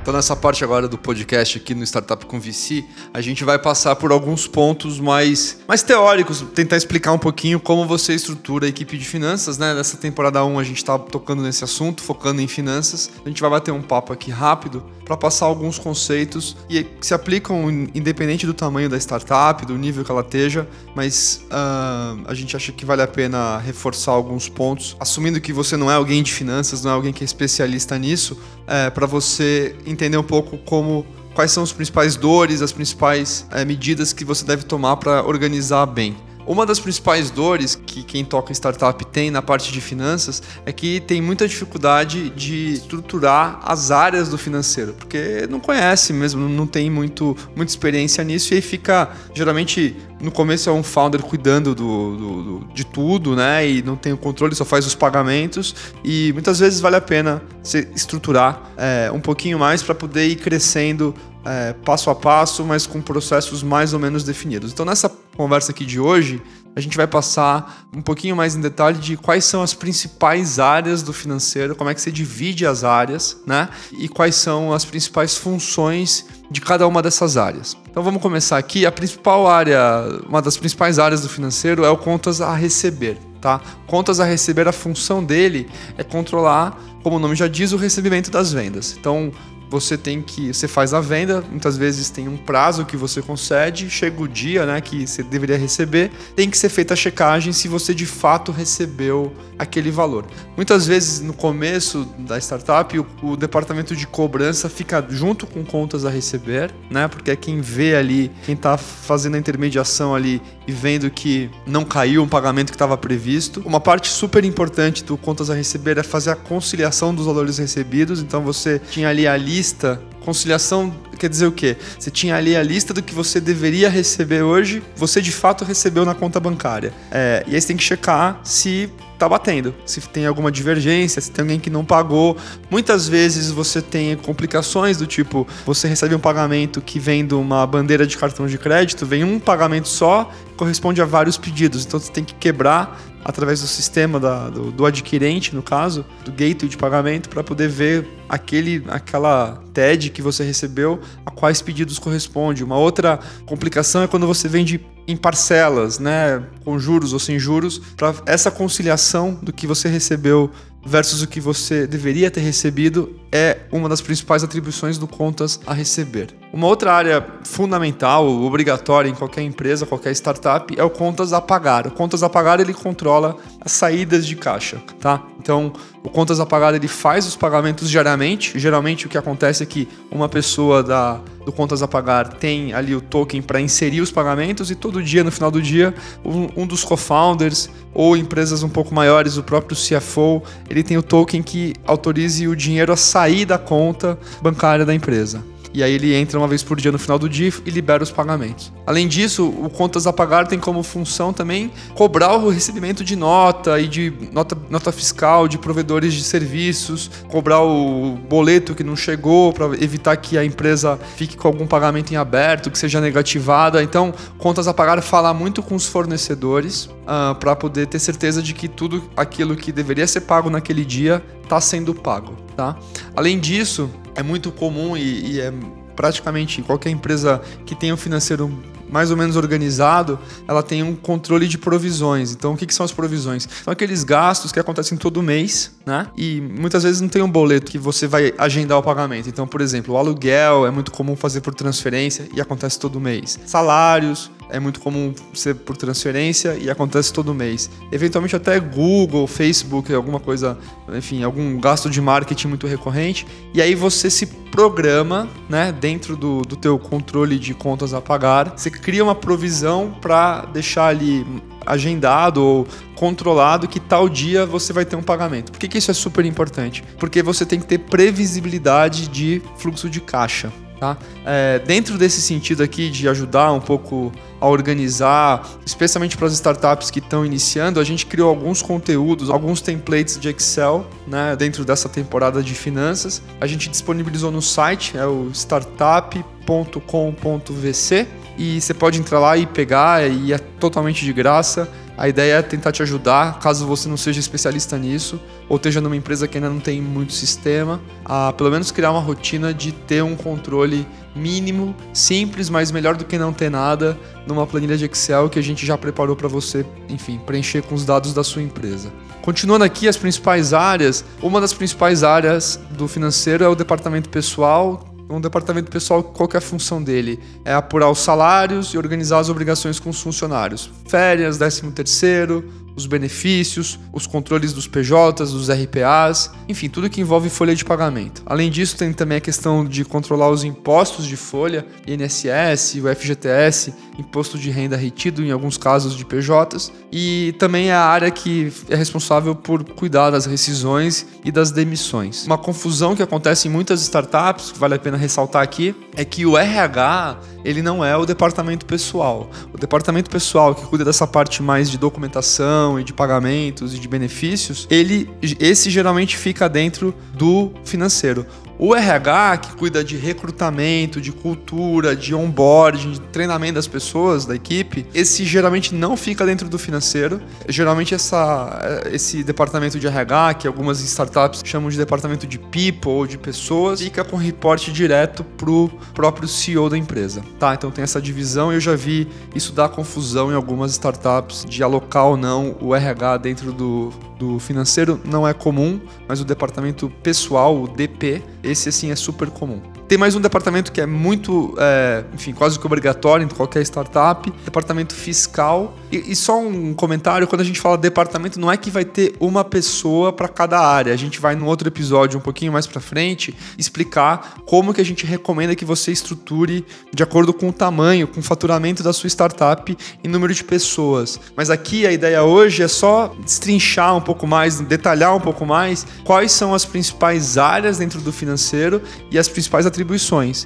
[0.04, 3.96] Então, nessa parte agora do podcast aqui no Startup com VC, a gente vai passar
[3.96, 8.98] por alguns pontos mais, mais teóricos, tentar explicar um pouquinho como você estrutura a equipe
[8.98, 9.74] de finanças, né?
[9.74, 13.10] Nessa temporada 1 a gente está tocando nesse assunto, focando em finanças.
[13.26, 17.14] A gente vai bater um papo aqui rápido para passar alguns conceitos e que se
[17.14, 22.56] aplicam independente do tamanho da startup, do nível que ela esteja, mas uh, a gente
[22.56, 26.32] acha que vale a pena reforçar alguns pontos, assumindo que você não é alguém de
[26.32, 28.38] finanças, não é alguém que é especialista nisso,
[28.68, 33.66] é, para você entender um pouco como quais são os principais dores, as principais é,
[33.66, 36.16] medidas que você deve tomar para organizar bem.
[36.46, 41.00] Uma das principais dores que quem toca startup tem na parte de finanças é que
[41.00, 46.90] tem muita dificuldade de estruturar as áreas do financeiro, porque não conhece mesmo, não tem
[46.90, 52.18] muito, muita experiência nisso e aí fica geralmente no começo é um founder cuidando do,
[52.18, 53.68] do, do, de tudo, né?
[53.68, 55.76] E não tem o controle, só faz os pagamentos.
[56.02, 60.38] E muitas vezes vale a pena se estruturar é, um pouquinho mais para poder ir
[60.38, 61.14] crescendo
[61.46, 64.72] é, passo a passo, mas com processos mais ou menos definidos.
[64.72, 66.42] Então, nessa conversa aqui de hoje,
[66.76, 71.04] a gente vai passar um pouquinho mais em detalhe de quais são as principais áreas
[71.04, 73.70] do financeiro, como é que você divide as áreas, né?
[73.92, 77.78] E quais são as principais funções de cada uma dessas áreas.
[77.90, 78.86] Então vamos começar aqui.
[78.86, 79.80] A principal área,
[80.28, 83.62] uma das principais áreas do financeiro é o contas a receber, tá?
[83.86, 88.32] Contas a receber, a função dele é controlar, como o nome já diz, o recebimento
[88.32, 88.96] das vendas.
[88.98, 89.32] Então,
[89.74, 90.54] você tem que.
[90.54, 94.68] Você faz a venda, muitas vezes tem um prazo que você concede, chega o dia
[94.68, 98.52] né, que você deveria receber, tem que ser feita a checagem se você de fato
[98.52, 100.26] recebeu aquele valor.
[100.56, 106.06] Muitas vezes no começo da startup, o, o departamento de cobrança fica junto com contas
[106.06, 107.08] a receber, né?
[107.08, 111.84] Porque é quem vê ali, quem está fazendo a intermediação ali e vendo que não
[111.84, 113.64] caiu um pagamento que estava previsto.
[113.66, 118.22] Uma parte super importante do contas a receber é fazer a conciliação dos valores recebidos.
[118.22, 120.02] Então você tinha ali a lista lista.
[120.26, 121.78] Conciliação quer dizer o quê?
[121.98, 126.04] Você tinha ali a lista do que você deveria receber hoje, você de fato recebeu
[126.06, 126.94] na conta bancária.
[127.10, 131.32] É, e aí você tem que checar se tá batendo, se tem alguma divergência, se
[131.32, 132.36] tem alguém que não pagou.
[132.70, 137.66] Muitas vezes você tem complicações do tipo, você recebe um pagamento que vem de uma
[137.66, 141.86] bandeira de cartão de crédito, vem um pagamento só, corresponde a vários pedidos.
[141.86, 146.32] Então você tem que quebrar através do sistema da, do, do, adquirente, no caso, do
[146.32, 152.00] gateway de pagamento, para poder ver aquele, aquela TED que você recebeu, a quais pedidos
[152.00, 152.64] corresponde.
[152.64, 157.80] Uma outra complicação é quando você vende em parcelas, né, com juros ou sem juros,
[157.98, 160.50] para essa conciliação do que você recebeu
[160.86, 165.74] versus o que você deveria ter recebido é uma das principais atribuições do contas a
[165.74, 166.36] receber.
[166.52, 171.88] Uma outra área fundamental, obrigatória em qualquer empresa, qualquer startup, é o contas a pagar.
[171.88, 175.24] O contas a pagar ele controla as saídas de caixa, tá?
[175.44, 178.58] Então, o contas a pagar ele faz os pagamentos diariamente.
[178.58, 182.96] Geralmente o que acontece é que uma pessoa da do contas a pagar tem ali
[182.96, 186.66] o token para inserir os pagamentos e todo dia no final do dia um, um
[186.66, 191.74] dos co-founders ou empresas um pouco maiores, o próprio CFO, ele tem o token que
[191.86, 195.44] autorize o dinheiro a sair da conta bancária da empresa
[195.74, 198.12] e aí ele entra uma vez por dia no final do dia e libera os
[198.12, 198.72] pagamentos.
[198.86, 203.80] Além disso, o contas a pagar tem como função também cobrar o recebimento de nota
[203.80, 209.52] e de nota, nota fiscal de provedores de serviços, cobrar o boleto que não chegou
[209.52, 213.82] para evitar que a empresa fique com algum pagamento em aberto, que seja negativada.
[213.82, 218.42] Então, contas a pagar fala muito com os fornecedores uh, ah, para poder ter certeza
[218.42, 222.36] de que tudo aquilo que deveria ser pago naquele dia está sendo pago.
[222.56, 222.78] Tá?
[223.16, 225.54] Além disso, é muito comum e, e é
[225.96, 228.52] praticamente qualquer empresa que tenha um financeiro
[228.94, 232.32] mais ou menos organizado, ela tem um controle de provisões.
[232.32, 233.50] Então, o que, que, são as provisões?
[233.64, 236.06] São aqueles gastos que acontecem todo mês, né?
[236.16, 239.28] E muitas vezes não tem um boleto que você vai agendar o pagamento.
[239.28, 243.40] Então, por exemplo, o aluguel é muito comum fazer por transferência e acontece todo mês.
[243.48, 247.70] Salários, é muito comum ser por transferência e acontece todo mês.
[247.92, 250.58] Eventualmente até Google, Facebook, alguma coisa,
[250.94, 253.26] enfim, algum gasto de marketing muito recorrente.
[253.54, 258.54] E aí você se programa, né, dentro do, do teu controle de contas a pagar,
[258.56, 261.26] você cria uma provisão para deixar ali
[261.66, 265.52] agendado ou controlado que tal dia você vai ter um pagamento.
[265.52, 266.84] Por que, que isso é super importante?
[267.00, 270.54] Porque você tem que ter previsibilidade de fluxo de caixa.
[270.84, 270.98] Tá?
[271.26, 276.92] É, dentro desse sentido aqui de ajudar um pouco a organizar, especialmente para as startups
[276.92, 281.88] que estão iniciando, a gente criou alguns conteúdos, alguns templates de Excel, né, dentro dessa
[281.88, 283.22] temporada de finanças.
[283.40, 290.06] A gente disponibilizou no site, é o startup.com.vc, e você pode entrar lá e pegar,
[290.06, 291.72] e é totalmente de graça.
[291.96, 295.96] A ideia é tentar te ajudar, caso você não seja especialista nisso, ou esteja numa
[295.96, 300.04] empresa que ainda não tem muito sistema, a pelo menos criar uma rotina de ter
[300.04, 305.30] um controle mínimo, simples, mas melhor do que não ter nada, numa planilha de Excel
[305.30, 308.92] que a gente já preparou para você, enfim, preencher com os dados da sua empresa.
[309.22, 314.93] Continuando aqui as principais áreas, uma das principais áreas do financeiro é o departamento pessoal,
[315.10, 317.20] um departamento pessoal, qual é a função dele?
[317.44, 320.72] É apurar os salários e organizar as obrigações com os funcionários.
[320.88, 327.30] Férias, 13 terceiro, os benefícios, os controles dos PJs, dos RPAs, enfim, tudo que envolve
[327.30, 328.24] folha de pagamento.
[328.26, 333.74] Além disso, tem também a questão de controlar os impostos de folha, INSS, o FGTS,
[333.98, 338.52] imposto de renda retido em alguns casos de PJs, e também é a área que
[338.70, 342.26] é responsável por cuidar das rescisões e das demissões.
[342.26, 346.26] Uma confusão que acontece em muitas startups, que vale a pena ressaltar aqui, é que
[346.26, 349.30] o RH ele não é o departamento pessoal.
[349.54, 353.88] O departamento pessoal que cuida dessa parte mais de documentação e de pagamentos e de
[353.88, 355.10] benefícios, ele
[355.40, 358.26] esse geralmente fica dentro do financeiro.
[358.66, 364.36] O RH, que cuida de recrutamento, de cultura, de onboarding, de treinamento das pessoas, da
[364.36, 367.22] equipe, esse geralmente não fica dentro do financeiro.
[367.50, 373.06] Geralmente essa, esse departamento de RH, que algumas startups chamam de departamento de people ou
[373.06, 377.22] de pessoas, fica com reporte direto pro próprio CEO da empresa.
[377.38, 381.44] Tá, então tem essa divisão e eu já vi isso dar confusão em algumas startups
[381.44, 383.92] de alocar ou não o RH dentro do,
[384.24, 389.30] do financeiro não é comum, mas o departamento pessoal, o DP, esse assim é super
[389.30, 389.62] comum.
[389.94, 394.28] Tem mais um departamento que é muito, é, enfim, quase que obrigatório em qualquer startup,
[394.44, 395.78] departamento fiscal.
[395.92, 399.14] E, e, só um comentário, quando a gente fala departamento, não é que vai ter
[399.20, 400.92] uma pessoa para cada área.
[400.92, 404.84] A gente vai no outro episódio um pouquinho mais para frente explicar como que a
[404.84, 409.08] gente recomenda que você estruture de acordo com o tamanho, com o faturamento da sua
[409.10, 411.20] startup e número de pessoas.
[411.38, 415.86] Mas aqui a ideia hoje é só destrinchar um pouco mais, detalhar um pouco mais
[416.04, 418.82] quais são as principais áreas dentro do financeiro
[419.12, 419.83] e as principais atribuições.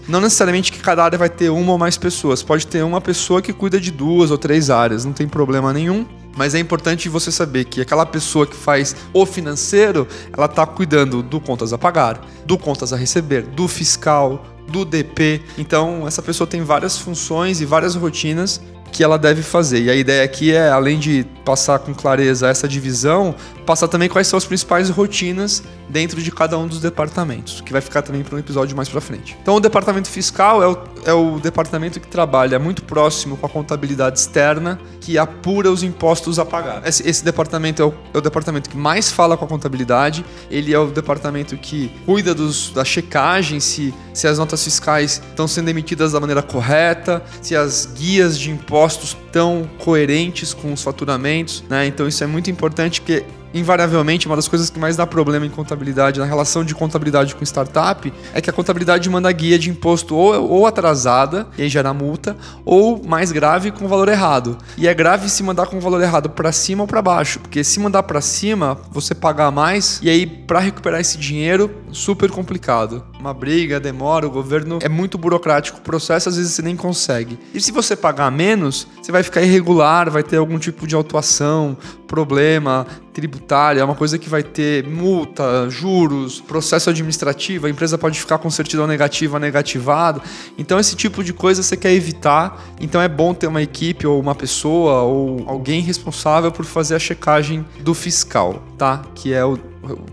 [0.07, 3.41] Não necessariamente que cada área vai ter uma ou mais pessoas, pode ter uma pessoa
[3.41, 6.05] que cuida de duas ou três áreas, não tem problema nenhum.
[6.35, 11.23] Mas é importante você saber que aquela pessoa que faz o financeiro, ela está cuidando
[11.23, 15.41] do contas a pagar, do contas a receber, do fiscal, do DP.
[15.57, 18.61] Então, essa pessoa tem várias funções e várias rotinas
[18.91, 19.83] que ela deve fazer.
[19.83, 23.35] E a ideia aqui é, além de passar com clareza essa divisão,
[23.67, 27.81] passar também quais são as principais rotinas dentro de cada um dos departamentos, que vai
[27.81, 29.37] ficar também para um episódio mais para frente.
[29.41, 33.49] Então, o departamento fiscal é o, é o departamento que trabalha muito próximo com a
[33.49, 36.87] contabilidade externa, que apura os impostos a pagar.
[36.87, 40.73] Esse, esse departamento é o, é o, departamento que mais fala com a contabilidade, ele
[40.73, 45.67] é o departamento que cuida dos, da checagem, se, se as notas fiscais estão sendo
[45.69, 51.85] emitidas da maneira correta, se as guias de impostos estão coerentes com os faturamentos, né?
[51.85, 53.25] Então isso é muito importante porque
[53.57, 57.43] invariavelmente, uma das coisas que mais dá problema em contabilidade, na relação de contabilidade com
[57.43, 61.93] startup, é que a contabilidade manda guia de imposto ou, ou atrasada, e aí gera
[61.93, 62.35] multa,
[62.65, 64.57] ou mais grave, com valor errado.
[64.77, 67.79] E é grave se mandar com valor errado para cima ou para baixo, porque se
[67.79, 73.03] mandar para cima, você pagar mais, e aí para recuperar esse dinheiro, super complicado.
[73.19, 77.37] Uma briga, demora, o governo é muito burocrático, o processo às vezes você nem consegue.
[77.53, 81.75] E se você pagar menos, você vai ficar irregular, vai ter algum tipo de autuação,
[82.07, 88.19] problema, tributária, é uma coisa que vai ter multa, juros, processo administrativo, a empresa pode
[88.19, 90.21] ficar com certidão negativa, negativado.
[90.57, 92.63] Então esse tipo de coisa você quer evitar.
[92.79, 96.99] Então é bom ter uma equipe ou uma pessoa ou alguém responsável por fazer a
[96.99, 99.01] checagem do fiscal, tá?
[99.15, 99.57] Que é o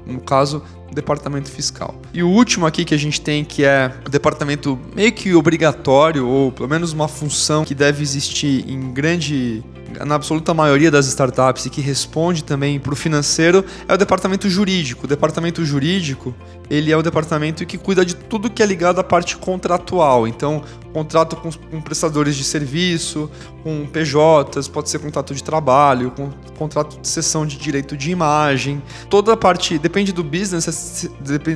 [0.07, 0.62] no caso
[0.95, 1.95] departamento fiscal.
[2.12, 6.26] E o último aqui que a gente tem, que é o departamento meio que obrigatório,
[6.26, 9.62] ou pelo menos uma função que deve existir em grande
[10.05, 14.49] na absoluta maioria das startups e que responde também para o financeiro é o departamento
[14.49, 15.05] jurídico.
[15.05, 16.34] O departamento jurídico
[16.71, 20.27] ele é o departamento que cuida de tudo que é ligado à parte contratual.
[20.27, 20.62] Então,
[20.95, 23.29] contrato com, com prestadores de serviço,
[23.65, 28.81] com PJs, pode ser contrato de trabalho, com contrato de cessão de direito de imagem.
[29.11, 31.11] Toda a parte, depende do business,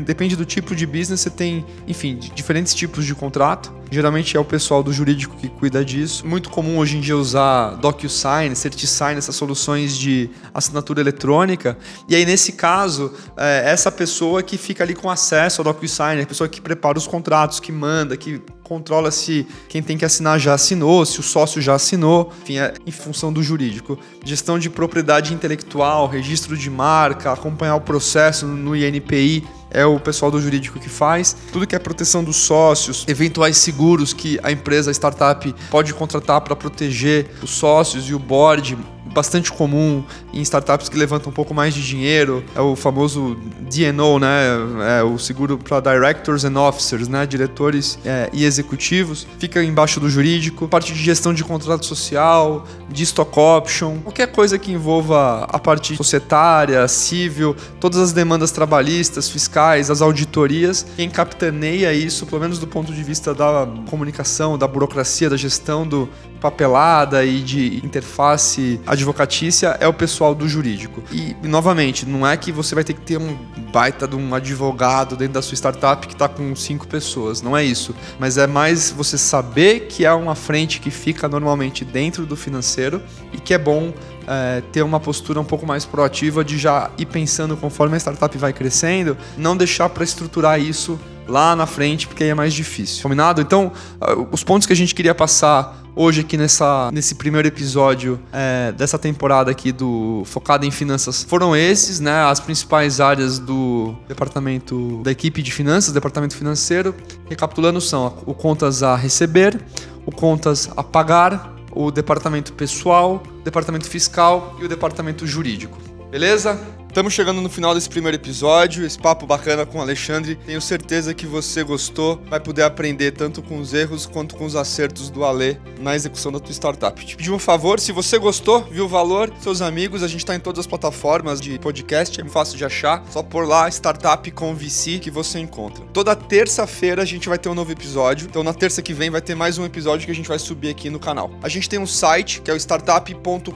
[0.05, 3.73] depende do tipo de business, você tem, enfim, diferentes tipos de contrato.
[3.91, 6.27] Geralmente é o pessoal do jurídico que cuida disso.
[6.27, 11.79] Muito comum hoje em dia usar DocuSign, CertiSign, essas soluções de assinatura eletrônica.
[12.07, 16.27] E aí, nesse caso, é essa pessoa que fica ali com acesso ao DocuSign, a
[16.27, 20.53] pessoa que prepara os contratos, que manda, que controla se quem tem que assinar já
[20.53, 23.99] assinou, se o sócio já assinou, enfim, é em função do jurídico.
[24.25, 30.31] Gestão de propriedade intelectual, registro de marca, acompanhar o processo no INPI é o pessoal
[30.31, 31.37] do jurídico que faz.
[31.53, 36.41] Tudo que é proteção dos sócios, eventuais seguros que a empresa, a startup pode contratar
[36.41, 38.77] para proteger os sócios e o board,
[39.13, 44.19] bastante comum em startups que levantam um pouco mais de dinheiro, é o famoso DNO,
[44.19, 44.99] né?
[44.99, 47.27] É o seguro para directors and officers, né?
[47.27, 49.27] Diretores é, e executivos.
[49.39, 50.69] Fica embaixo do jurídico.
[50.69, 55.97] Parte de gestão de contrato social, de stock option, qualquer coisa que envolva a parte
[55.97, 60.87] societária, civil, todas as demandas trabalhistas, fiscais, as auditorias.
[60.97, 65.87] Quem capitaneia isso, pelo menos do ponto de vista da comunicação, da burocracia, da gestão
[65.87, 66.09] do,
[66.41, 71.03] papelada e de interface advocatícia é o pessoal do jurídico.
[71.13, 73.37] E, novamente, não é que você vai ter que ter um
[73.73, 77.65] baita de um advogado dentro da sua startup que está com cinco pessoas, não é
[77.65, 77.95] isso.
[78.19, 83.03] Mas é mais você saber que é uma frente que fica normalmente dentro do financeiro
[83.33, 83.93] e que é bom
[84.27, 88.37] é, ter uma postura um pouco mais proativa de já ir pensando conforme a startup
[88.39, 93.03] vai crescendo, não deixar para estruturar isso lá na frente, porque aí é mais difícil.
[93.03, 93.41] Combinado?
[93.41, 93.71] Então,
[94.01, 98.71] ah, os pontos que a gente queria passar hoje aqui nessa, nesse primeiro episódio é,
[98.71, 102.23] dessa temporada aqui do focado em finanças foram esses, né?
[102.23, 106.95] As principais áreas do departamento da equipe de finanças, departamento financeiro.
[107.29, 109.61] Recapitulando são o contas a receber,
[110.07, 115.77] o contas a pagar, o departamento pessoal, o departamento fiscal e o departamento jurídico.
[116.11, 116.59] Beleza?
[116.99, 120.35] Estamos chegando no final desse primeiro episódio, esse papo bacana com o Alexandre.
[120.35, 124.57] Tenho certeza que você gostou, vai poder aprender tanto com os erros quanto com os
[124.57, 127.07] acertos do Ale na execução da tua startup.
[127.07, 130.35] Te pedi um favor, se você gostou, viu o valor, seus amigos, a gente está
[130.35, 134.53] em todas as plataformas de podcast, é fácil de achar, só por lá Startup com
[134.53, 135.85] VC que você encontra.
[135.93, 139.21] Toda terça-feira a gente vai ter um novo episódio, então na terça que vem vai
[139.21, 141.31] ter mais um episódio que a gente vai subir aqui no canal.
[141.45, 143.55] A gente tem um site que é o startup.com.vc.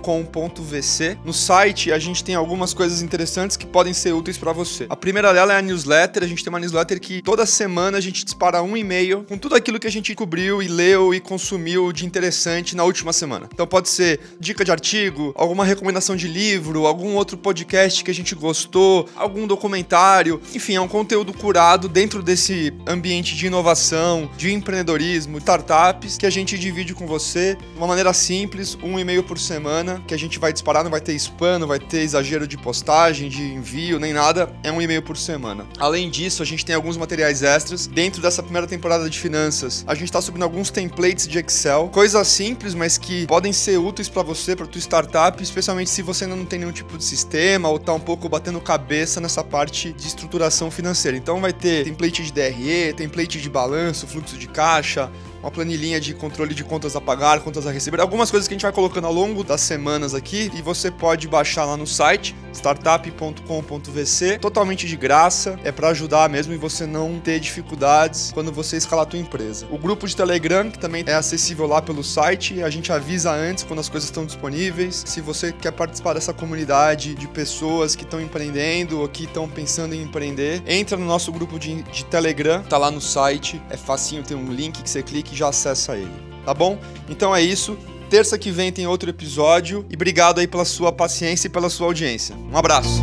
[1.24, 4.86] No site a gente tem algumas coisas interessantes interessantes que podem ser úteis para você.
[4.90, 6.22] A primeira dela é a newsletter.
[6.22, 9.54] A gente tem uma newsletter que toda semana a gente dispara um e-mail com tudo
[9.54, 13.48] aquilo que a gente cobriu e leu e consumiu de interessante na última semana.
[13.52, 18.14] Então pode ser dica de artigo, alguma recomendação de livro, algum outro podcast que a
[18.14, 20.40] gente gostou, algum documentário.
[20.54, 26.30] Enfim, é um conteúdo curado dentro desse ambiente de inovação, de empreendedorismo, startups que a
[26.30, 30.38] gente divide com você de uma maneira simples, um e-mail por semana, que a gente
[30.38, 34.00] vai disparar, não vai ter spam, não vai ter exagero de postagem mensagem de envio
[34.00, 35.66] nem nada, é um e-mail por semana.
[35.78, 37.86] Além disso, a gente tem alguns materiais extras.
[37.86, 42.26] Dentro dessa primeira temporada de finanças, a gente está subindo alguns templates de Excel, coisas
[42.28, 46.36] simples, mas que podem ser úteis para você, para tua startup, especialmente se você ainda
[46.36, 50.06] não tem nenhum tipo de sistema ou tá um pouco batendo cabeça nessa parte de
[50.06, 51.16] estruturação financeira.
[51.16, 55.10] Então vai ter template de DRE, template de balanço, fluxo de caixa,
[55.42, 58.56] uma planilhinha de controle de contas a pagar, contas a receber, algumas coisas que a
[58.56, 62.34] gente vai colocando ao longo das semanas aqui e você pode baixar lá no site
[62.52, 68.76] startup.com.vc, totalmente de graça, é para ajudar mesmo e você não ter dificuldades quando você
[68.76, 69.66] escalar a tua empresa.
[69.70, 73.64] O grupo de Telegram, que também é acessível lá pelo site, a gente avisa antes
[73.64, 75.02] quando as coisas estão disponíveis.
[75.06, 79.94] Se você quer participar dessa comunidade de pessoas que estão empreendendo ou que estão pensando
[79.94, 84.22] em empreender, entra no nosso grupo de, de Telegram, tá lá no site, é facinho,
[84.22, 86.12] tem um link que você clica que já acessa ele,
[86.44, 86.78] tá bom?
[87.08, 87.76] Então é isso.
[88.08, 91.86] Terça que vem tem outro episódio e obrigado aí pela sua paciência e pela sua
[91.86, 92.36] audiência.
[92.36, 93.02] Um abraço.